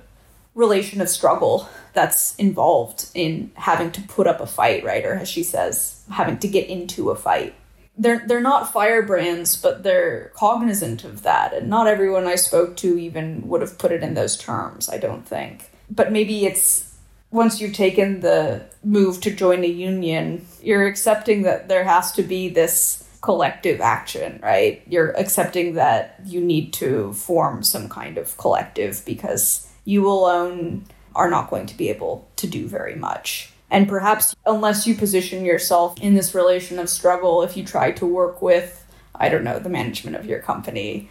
relation 0.54 1.00
of 1.00 1.08
struggle 1.08 1.68
that's 1.92 2.34
involved 2.36 3.06
in 3.14 3.50
having 3.54 3.90
to 3.92 4.02
put 4.02 4.26
up 4.26 4.40
a 4.40 4.46
fight, 4.46 4.84
right? 4.84 5.04
Or 5.04 5.14
as 5.14 5.28
she 5.28 5.42
says, 5.42 6.04
having 6.10 6.38
to 6.38 6.48
get 6.48 6.68
into 6.68 7.10
a 7.10 7.16
fight. 7.16 7.54
They're 7.96 8.24
they're 8.26 8.40
not 8.40 8.72
firebrands, 8.72 9.56
but 9.56 9.82
they're 9.82 10.30
cognizant 10.34 11.04
of 11.04 11.22
that. 11.22 11.52
And 11.52 11.68
not 11.68 11.86
everyone 11.86 12.26
I 12.26 12.36
spoke 12.36 12.76
to 12.78 12.98
even 12.98 13.48
would 13.48 13.60
have 13.60 13.78
put 13.78 13.92
it 13.92 14.02
in 14.02 14.14
those 14.14 14.36
terms, 14.36 14.88
I 14.88 14.98
don't 14.98 15.26
think. 15.26 15.70
But 15.90 16.12
maybe 16.12 16.46
it's 16.46 16.88
once 17.30 17.60
you've 17.60 17.74
taken 17.74 18.20
the 18.20 18.64
move 18.82 19.20
to 19.20 19.30
join 19.30 19.62
a 19.64 19.68
union, 19.68 20.46
you're 20.62 20.86
accepting 20.86 21.42
that 21.42 21.68
there 21.68 21.84
has 21.84 22.12
to 22.12 22.22
be 22.22 22.48
this 22.48 23.04
collective 23.20 23.80
action, 23.80 24.40
right? 24.42 24.82
You're 24.86 25.10
accepting 25.10 25.74
that 25.74 26.20
you 26.24 26.40
need 26.40 26.72
to 26.74 27.12
form 27.12 27.62
some 27.62 27.88
kind 27.88 28.16
of 28.16 28.36
collective 28.38 29.02
because 29.04 29.70
you 29.84 30.08
alone 30.08 30.86
are 31.14 31.28
not 31.28 31.50
going 31.50 31.66
to 31.66 31.76
be 31.76 31.90
able 31.90 32.28
to 32.36 32.46
do 32.46 32.66
very 32.66 32.94
much. 32.94 33.52
And 33.70 33.88
perhaps, 33.88 34.34
unless 34.46 34.86
you 34.86 34.94
position 34.94 35.44
yourself 35.44 36.00
in 36.00 36.14
this 36.14 36.34
relation 36.34 36.78
of 36.78 36.88
struggle, 36.88 37.42
if 37.42 37.56
you 37.56 37.64
try 37.64 37.92
to 37.92 38.06
work 38.06 38.40
with, 38.40 38.86
I 39.14 39.28
don't 39.28 39.44
know, 39.44 39.58
the 39.58 39.68
management 39.68 40.16
of 40.16 40.24
your 40.24 40.40
company, 40.40 41.10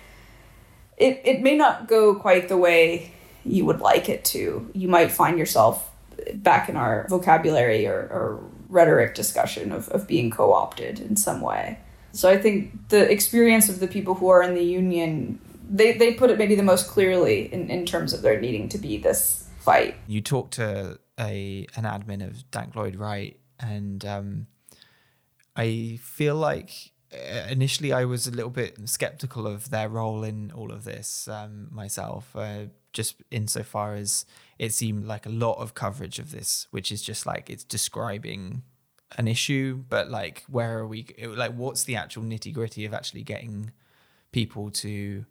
it, 0.97 1.21
it 1.23 1.41
may 1.41 1.55
not 1.55 1.87
go 1.87 2.15
quite 2.15 2.47
the 2.47 2.57
way 2.57 3.11
you 3.45 3.65
would 3.65 3.79
like 3.79 4.09
it 4.09 4.25
to. 4.25 4.71
You 4.73 4.87
might 4.87 5.11
find 5.11 5.37
yourself 5.37 5.91
back 6.35 6.69
in 6.69 6.75
our 6.75 7.07
vocabulary 7.09 7.87
or, 7.87 7.99
or 7.99 8.43
rhetoric 8.69 9.15
discussion 9.15 9.71
of, 9.71 9.89
of 9.89 10.07
being 10.07 10.29
co 10.31 10.53
opted 10.53 10.99
in 10.99 11.15
some 11.15 11.41
way. 11.41 11.79
So 12.11 12.29
I 12.29 12.37
think 12.37 12.89
the 12.89 13.09
experience 13.11 13.69
of 13.69 13.79
the 13.79 13.87
people 13.87 14.15
who 14.15 14.27
are 14.29 14.41
in 14.41 14.55
the 14.55 14.63
union, 14.63 15.39
they, 15.69 15.93
they 15.93 16.13
put 16.13 16.29
it 16.29 16.37
maybe 16.37 16.55
the 16.55 16.63
most 16.63 16.87
clearly 16.87 17.53
in, 17.53 17.69
in 17.69 17.85
terms 17.85 18.13
of 18.13 18.21
there 18.21 18.39
needing 18.39 18.69
to 18.69 18.77
be 18.77 18.97
this 18.97 19.47
fight. 19.59 19.95
You 20.07 20.21
talked 20.21 20.53
to 20.55 20.99
a 21.19 21.67
an 21.75 21.83
admin 21.83 22.25
of 22.25 22.49
Dank 22.51 22.75
Lloyd 22.75 22.95
Wright, 22.95 23.39
and 23.59 24.03
um, 24.05 24.47
I 25.55 25.99
feel 26.01 26.35
like 26.35 26.71
uh, 27.13 27.47
initially 27.49 27.93
I 27.93 28.05
was 28.05 28.27
a 28.27 28.31
little 28.31 28.51
bit 28.51 28.77
skeptical 28.89 29.47
of 29.47 29.69
their 29.69 29.89
role 29.89 30.23
in 30.23 30.51
all 30.51 30.71
of 30.71 30.83
this 30.83 31.27
um, 31.27 31.67
myself, 31.71 32.35
uh, 32.35 32.65
just 32.97 33.15
insofar 33.31 33.95
as 33.95 34.25
it 34.59 34.73
seemed 34.73 35.05
like 35.05 35.25
a 35.25 35.29
lot 35.45 35.57
of 35.59 35.73
coverage 35.73 36.19
of 36.19 36.31
this, 36.31 36.67
which 36.71 36.91
is 36.91 37.01
just 37.01 37.25
like 37.25 37.49
it's 37.49 37.63
describing 37.63 38.63
an 39.17 39.27
issue, 39.27 39.83
but 39.87 40.09
like 40.09 40.43
where 40.49 40.79
are 40.79 40.87
we? 40.87 41.07
Like, 41.23 41.53
what's 41.53 41.83
the 41.85 41.95
actual 41.95 42.23
nitty 42.23 42.53
gritty 42.53 42.83
of 42.85 42.93
actually 42.93 43.23
getting 43.23 43.71
people 44.31 44.69
to 44.71 45.25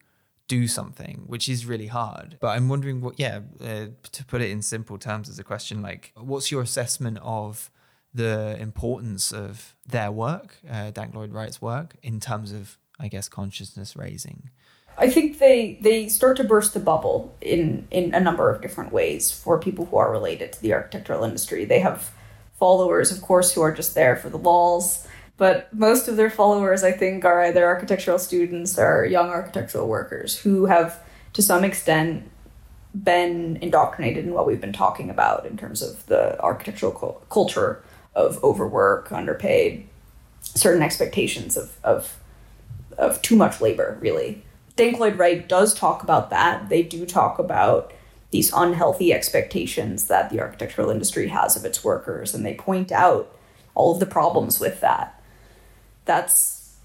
do 0.49 0.69
something, 0.69 1.25
which 1.27 1.49
is 1.49 1.67
really 1.67 1.89
hard. 1.89 2.37
But 2.41 2.49
I'm 2.49 2.69
wondering 2.69 3.01
what, 3.01 3.19
yeah, 3.19 3.41
uh, 3.61 3.87
to 4.13 4.25
put 4.25 4.41
it 4.41 4.51
in 4.51 4.63
simple 4.63 4.99
terms 4.99 5.29
as 5.29 5.39
a 5.39 5.45
question, 5.45 5.83
like, 5.83 6.13
what's 6.15 6.51
your 6.51 6.63
assessment 6.63 7.19
of 7.23 7.71
the 8.15 8.57
importance 8.61 9.33
of 9.33 9.75
their 9.87 10.11
work, 10.11 10.59
uh, 10.71 10.91
Dank 10.91 11.15
Lloyd 11.15 11.33
Wright's 11.33 11.61
work, 11.61 11.97
in 12.03 12.21
terms 12.21 12.53
of, 12.53 12.79
I 12.99 13.09
guess, 13.09 13.29
consciousness 13.29 13.97
raising? 13.97 14.51
I 14.99 15.11
think 15.11 15.39
they 15.39 15.79
they 15.81 16.09
start 16.09 16.37
to 16.39 16.45
burst 16.45 16.75
the 16.75 16.81
bubble 16.81 17.35
in 17.41 17.87
in 17.91 18.15
a 18.15 18.21
number 18.21 18.51
of 18.51 18.63
different 18.63 18.93
ways 18.93 19.31
for 19.31 19.59
people 19.59 19.87
who 19.87 19.97
are 19.97 20.11
related 20.11 20.53
to 20.55 20.63
the 20.63 20.73
architectural 20.73 21.25
industry. 21.25 21.65
They 21.65 21.81
have 21.81 22.11
followers, 22.59 23.13
of 23.13 23.21
course, 23.21 23.53
who 23.53 23.61
are 23.61 23.73
just 23.73 23.95
there 23.95 24.17
for 24.17 24.31
the 24.31 24.39
walls 24.39 25.07
but 25.37 25.73
most 25.73 26.09
of 26.09 26.17
their 26.17 26.31
followers, 26.31 26.83
I 26.83 26.93
think, 26.93 27.25
are 27.25 27.45
either 27.45 27.65
architectural 27.65 28.19
students 28.19 28.79
or 28.79 29.05
young 29.05 29.29
architectural 29.29 29.87
workers 29.87 30.39
who 30.39 30.67
have, 30.67 30.99
to 31.35 31.43
some 31.43 31.63
extent, 31.63 32.31
been 32.95 33.59
indoctrinated 33.61 34.25
in 34.25 34.33
what 34.33 34.47
we've 34.47 34.61
been 34.61 34.73
talking 34.73 35.11
about 35.11 35.45
in 35.45 35.59
terms 35.59 35.83
of 35.83 36.07
the 36.07 36.41
architectural 36.41 37.23
culture 37.29 37.83
of 38.15 38.43
overwork, 38.43 39.13
underpaid, 39.13 39.87
certain 40.41 40.83
expectations 40.83 41.59
of, 41.59 41.77
of, 41.85 42.19
of 42.97 43.21
too 43.21 43.37
much 43.37 43.61
labor, 43.61 43.99
really. 44.01 44.43
Dank 44.77 44.99
Lloyd 44.99 45.19
Wright 45.19 45.49
does 45.49 45.75
talk 45.75 46.03
about 46.03 46.31
that. 46.31 46.69
They 46.69 46.83
do 46.83 47.07
talk 47.07 47.39
about 47.39 47.93
these 48.31 48.53
unhealthy 48.55 49.13
expectations 49.13 50.09
that 50.09 50.31
the 50.31 50.41
architectural 50.41 50.91
industry 50.91 51.29
has 51.29 51.57
of 51.57 51.65
its 51.65 51.83
workers, 51.83 52.35
and 52.35 52.45
they 52.45 52.55
point 52.55 52.93
out 52.93 53.35
all 53.75 53.93
of 53.95 54.01
the 54.01 54.07
problems 54.07 54.61
with 54.61 54.81
that 54.81 55.17
that's 56.07 56.77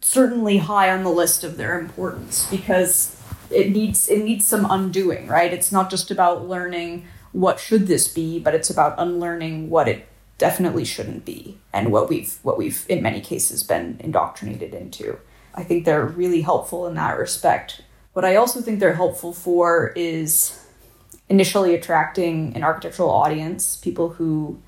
certainly 0.00 0.58
high 0.58 0.90
on 0.90 1.02
the 1.02 1.10
list 1.10 1.42
of 1.42 1.56
their 1.56 1.80
importance 1.80 2.46
because 2.50 3.20
it 3.50 3.70
needs 3.70 4.08
it 4.08 4.22
needs 4.22 4.46
some 4.46 4.70
undoing, 4.70 5.26
right? 5.26 5.52
It's 5.52 5.72
not 5.72 5.90
just 5.90 6.10
about 6.10 6.46
learning 6.48 7.06
what 7.32 7.58
should 7.58 7.88
this 7.88 8.06
be, 8.06 8.38
but 8.38 8.54
it's 8.54 8.70
about 8.70 8.94
unlearning 8.98 9.70
what 9.70 9.88
it 9.88 10.06
definitely 10.38 10.84
shouldn't 10.84 11.24
be 11.24 11.58
and 11.72 11.90
what 11.90 12.08
we've 12.08 12.38
what 12.42 12.56
we've 12.56 12.84
in 12.88 13.02
many 13.02 13.20
cases 13.20 13.64
been 13.64 13.96
indoctrinated 14.00 14.72
into. 14.74 15.18
I 15.54 15.62
think 15.62 15.84
they're 15.84 16.04
really 16.04 16.42
helpful 16.42 16.86
in 16.86 16.94
that 16.94 17.18
respect. 17.18 17.82
What 18.12 18.24
I 18.24 18.36
also 18.36 18.60
think 18.60 18.80
they're 18.80 18.94
helpful 18.94 19.32
for 19.32 19.88
is 19.96 20.60
initially 21.28 21.74
attracting 21.74 22.54
an 22.54 22.62
architectural 22.62 23.10
audience, 23.10 23.76
people 23.76 24.10
who 24.10 24.60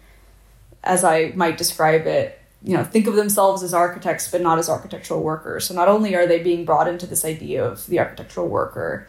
as 0.84 1.02
I 1.02 1.32
might 1.34 1.58
describe 1.58 2.06
it, 2.06 2.40
you 2.62 2.76
know 2.76 2.84
think 2.84 3.06
of 3.06 3.14
themselves 3.14 3.62
as 3.62 3.72
architects 3.72 4.30
but 4.30 4.40
not 4.40 4.58
as 4.58 4.68
architectural 4.68 5.22
workers 5.22 5.66
so 5.66 5.74
not 5.74 5.88
only 5.88 6.14
are 6.14 6.26
they 6.26 6.42
being 6.42 6.64
brought 6.64 6.88
into 6.88 7.06
this 7.06 7.24
idea 7.24 7.64
of 7.64 7.86
the 7.86 7.98
architectural 7.98 8.48
worker 8.48 9.06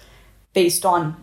based 0.54 0.86
on 0.86 1.16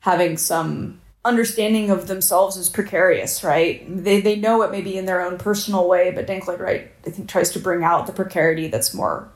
having 0.00 0.36
some 0.36 1.00
understanding 1.24 1.90
of 1.90 2.06
themselves 2.06 2.58
as 2.58 2.68
precarious 2.68 3.42
right 3.42 3.84
they, 3.88 4.20
they 4.20 4.36
know 4.36 4.60
it 4.62 4.70
maybe 4.70 4.98
in 4.98 5.06
their 5.06 5.22
own 5.22 5.38
personal 5.38 5.88
way 5.88 6.10
but 6.10 6.26
Dank 6.26 6.46
Lloyd 6.46 6.60
Wright 6.60 6.92
i 7.06 7.10
think 7.10 7.28
tries 7.28 7.50
to 7.50 7.58
bring 7.58 7.82
out 7.82 8.06
the 8.06 8.12
precarity 8.12 8.68
that's 8.68 8.92
more 8.92 9.30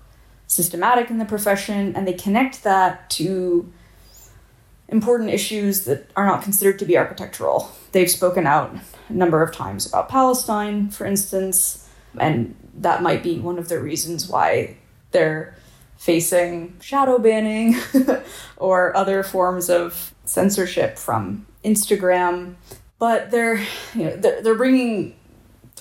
systematic 0.48 1.10
in 1.10 1.18
the 1.18 1.24
profession 1.24 1.94
and 1.94 2.06
they 2.06 2.12
connect 2.12 2.64
that 2.64 3.08
to 3.08 3.72
important 4.88 5.30
issues 5.30 5.84
that 5.84 6.10
are 6.16 6.26
not 6.26 6.42
considered 6.42 6.78
to 6.78 6.84
be 6.84 6.98
architectural 6.98 7.70
they've 7.92 8.10
spoken 8.10 8.46
out 8.46 8.74
a 9.08 9.12
number 9.12 9.42
of 9.42 9.54
times 9.54 9.86
about 9.86 10.08
palestine 10.08 10.90
for 10.90 11.06
instance 11.06 11.88
and 12.18 12.56
that 12.74 13.02
might 13.02 13.22
be 13.22 13.38
one 13.38 13.58
of 13.58 13.68
the 13.68 13.78
reasons 13.78 14.28
why 14.28 14.76
they're 15.10 15.54
facing 15.98 16.76
shadow 16.80 17.18
banning 17.18 17.76
or 18.56 18.96
other 18.96 19.22
forms 19.22 19.68
of 19.68 20.14
censorship 20.24 20.96
from 20.96 21.46
Instagram. 21.64 22.54
But 22.98 23.30
they're, 23.30 23.56
you 23.94 24.04
know, 24.04 24.16
they're, 24.16 24.42
they're 24.42 24.54
bringing 24.54 25.17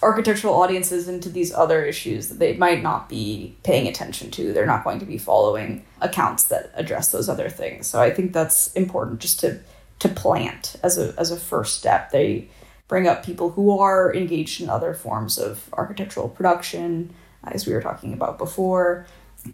architectural 0.02 0.54
audiences 0.54 1.08
into 1.08 1.30
these 1.30 1.54
other 1.54 1.84
issues 1.84 2.30
that 2.30 2.40
they 2.40 2.56
might 2.58 2.84
not 2.84 3.10
be 3.10 3.56
paying 3.64 3.88
attention 3.88 4.32
to. 4.32 4.54
They're 4.54 4.66
not 4.66 4.84
going 4.84 5.00
to 5.00 5.06
be 5.06 5.18
following 5.18 5.86
accounts 6.02 6.46
that 6.46 6.72
address 6.76 7.12
those 7.12 7.30
other 7.30 7.50
things. 7.50 7.88
So 7.88 8.02
I 8.02 8.12
think 8.12 8.34
that's 8.34 8.74
important 8.74 9.20
just 9.20 9.40
to 9.42 9.60
to 10.00 10.10
plant 10.10 10.76
as 10.84 10.98
a 10.98 11.14
as 11.18 11.32
a 11.32 11.38
first 11.38 11.78
step. 11.78 12.12
They 12.12 12.50
bring 12.88 13.08
up 13.08 13.26
people 13.26 13.52
who 13.52 13.78
are 13.80 14.14
engaged 14.14 14.62
in 14.62 14.70
other 14.70 14.94
forms 14.94 15.38
of 15.38 15.70
architectural 15.74 16.30
production, 16.30 17.14
as 17.44 17.66
we 17.66 17.74
were 17.74 17.82
talking 17.82 18.14
about 18.14 18.38
before. 18.38 19.06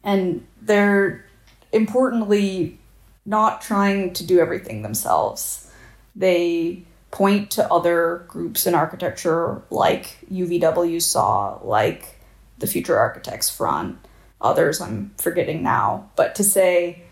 And 0.04 0.46
they're 0.62 1.26
importantly 1.72 2.80
not 3.26 3.62
trying 3.62 4.14
to 4.14 4.26
do 4.26 4.40
everything 4.40 4.82
themselves. 4.82 5.72
They 6.16 6.86
point 7.14 7.52
to 7.52 7.72
other 7.72 8.26
groups 8.28 8.66
in 8.66 8.74
architecture 8.74 9.62
like 9.70 10.18
UVW 10.32 11.00
SAW, 11.00 11.60
like 11.64 12.20
the 12.58 12.66
Future 12.66 12.98
Architects 12.98 13.52
Front, 13.52 14.00
others 14.42 14.82
I'm 14.82 15.14
forgetting 15.18 15.62
now, 15.62 16.10
but 16.16 16.34
to 16.36 16.44
say 16.44 17.04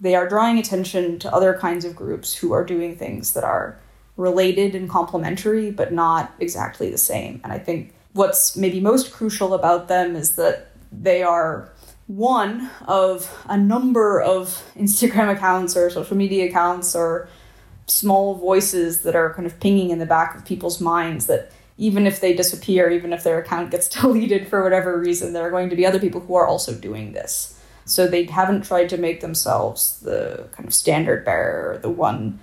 they 0.00 0.14
are 0.14 0.28
drawing 0.28 0.58
attention 0.58 1.18
to 1.18 1.34
other 1.34 1.58
kinds 1.58 1.84
of 1.84 1.96
groups 1.96 2.36
who 2.36 2.52
are 2.52 2.64
doing 2.64 2.96
things 2.96 3.34
that 3.34 3.42
are 3.42 3.80
related 4.16 4.76
and 4.76 4.88
complementary, 4.88 5.72
but 5.72 5.92
not 5.92 6.32
exactly 6.38 6.88
the 6.88 6.96
same. 6.96 7.40
And 7.42 7.52
I 7.52 7.58
think 7.58 7.92
what's 8.12 8.56
maybe 8.56 8.78
most 8.78 9.12
crucial 9.12 9.54
about 9.54 9.88
them 9.88 10.14
is 10.14 10.36
that 10.36 10.70
they 10.92 11.24
are 11.24 11.68
one 12.06 12.70
of 12.86 13.44
a 13.48 13.56
number 13.56 14.20
of 14.20 14.62
Instagram 14.76 15.32
accounts 15.34 15.76
or 15.76 15.90
social 15.90 16.16
media 16.16 16.48
accounts 16.48 16.94
or 16.94 17.28
small 17.88 18.34
voices 18.34 19.00
that 19.02 19.16
are 19.16 19.32
kind 19.34 19.46
of 19.46 19.58
pinging 19.60 19.90
in 19.90 19.98
the 19.98 20.06
back 20.06 20.34
of 20.34 20.44
people's 20.44 20.80
minds 20.80 21.26
that 21.26 21.50
even 21.76 22.06
if 22.06 22.20
they 22.20 22.34
disappear, 22.34 22.90
even 22.90 23.12
if 23.12 23.22
their 23.22 23.38
account 23.38 23.70
gets 23.70 23.88
deleted 24.00 24.48
for 24.48 24.62
whatever 24.62 24.98
reason, 24.98 25.32
there 25.32 25.46
are 25.46 25.50
going 25.50 25.70
to 25.70 25.76
be 25.76 25.86
other 25.86 26.00
people 26.00 26.20
who 26.20 26.34
are 26.34 26.46
also 26.46 26.74
doing 26.74 27.12
this. 27.12 27.58
So 27.84 28.06
they 28.06 28.24
haven't 28.24 28.66
tried 28.66 28.90
to 28.90 28.98
make 28.98 29.20
themselves 29.20 30.00
the 30.00 30.48
kind 30.52 30.66
of 30.66 30.74
standard 30.74 31.24
bearer, 31.24 31.78
the 31.78 31.88
one 31.88 32.40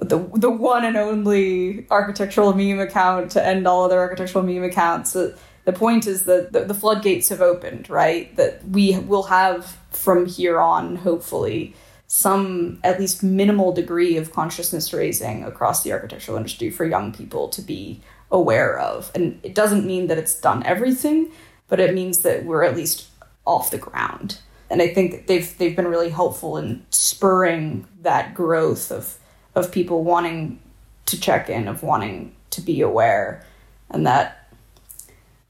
the 0.00 0.18
the 0.34 0.50
one 0.50 0.84
and 0.84 0.96
only 0.96 1.86
architectural 1.90 2.52
meme 2.52 2.80
account 2.80 3.30
to 3.32 3.44
end 3.44 3.66
all 3.66 3.84
other 3.84 3.98
architectural 3.98 4.44
meme 4.44 4.62
accounts. 4.62 5.12
The, 5.12 5.36
the 5.64 5.72
point 5.72 6.06
is 6.06 6.24
that 6.24 6.52
the, 6.52 6.64
the 6.64 6.74
floodgates 6.74 7.28
have 7.30 7.40
opened, 7.40 7.90
right? 7.90 8.34
That 8.36 8.66
we 8.68 8.98
will 8.98 9.24
have 9.24 9.76
from 9.90 10.26
here 10.26 10.60
on, 10.60 10.96
hopefully, 10.96 11.74
some 12.06 12.78
at 12.84 13.00
least 13.00 13.22
minimal 13.22 13.72
degree 13.72 14.16
of 14.16 14.32
consciousness 14.32 14.92
raising 14.92 15.44
across 15.44 15.82
the 15.82 15.92
architectural 15.92 16.36
industry 16.36 16.70
for 16.70 16.84
young 16.84 17.12
people 17.12 17.48
to 17.48 17.60
be 17.60 18.00
aware 18.30 18.78
of. 18.78 19.10
And 19.14 19.40
it 19.42 19.54
doesn't 19.54 19.86
mean 19.86 20.06
that 20.06 20.18
it's 20.18 20.40
done 20.40 20.62
everything, 20.64 21.32
but 21.68 21.80
it 21.80 21.94
means 21.94 22.20
that 22.20 22.44
we're 22.44 22.62
at 22.62 22.76
least 22.76 23.08
off 23.44 23.70
the 23.70 23.78
ground. 23.78 24.38
And 24.68 24.82
I 24.82 24.92
think 24.92 25.26
they've 25.26 25.56
they've 25.58 25.76
been 25.76 25.86
really 25.86 26.10
helpful 26.10 26.56
in 26.56 26.84
spurring 26.90 27.86
that 28.02 28.34
growth 28.34 28.90
of 28.90 29.18
of 29.54 29.72
people 29.72 30.02
wanting 30.02 30.60
to 31.06 31.20
check 31.20 31.48
in, 31.48 31.68
of 31.68 31.82
wanting 31.82 32.34
to 32.50 32.60
be 32.60 32.80
aware, 32.80 33.44
and 33.90 34.06
that 34.06 34.45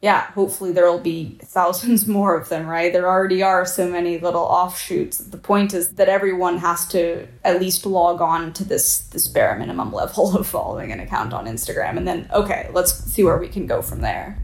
yeah, 0.06 0.30
hopefully 0.34 0.70
there 0.70 0.88
will 0.88 1.00
be 1.00 1.36
thousands 1.42 2.06
more 2.18 2.38
of 2.38 2.48
them, 2.48 2.68
right? 2.68 2.92
There 2.92 3.08
already 3.08 3.42
are 3.42 3.66
so 3.66 3.90
many 3.90 4.20
little 4.20 4.44
offshoots. 4.44 5.18
The 5.18 5.36
point 5.36 5.74
is 5.74 5.88
that 5.96 6.08
everyone 6.08 6.58
has 6.58 6.86
to 6.90 7.26
at 7.42 7.60
least 7.60 7.84
log 7.84 8.20
on 8.20 8.52
to 8.52 8.62
this 8.62 9.00
this 9.08 9.26
bare 9.26 9.58
minimum 9.58 9.92
level 10.00 10.36
of 10.36 10.46
following 10.46 10.92
an 10.92 11.00
account 11.00 11.32
on 11.32 11.46
Instagram 11.46 11.96
and 11.96 12.06
then 12.06 12.30
okay, 12.32 12.70
let's 12.72 12.92
see 13.12 13.24
where 13.24 13.36
we 13.36 13.48
can 13.48 13.66
go 13.66 13.82
from 13.82 14.00
there. 14.00 14.38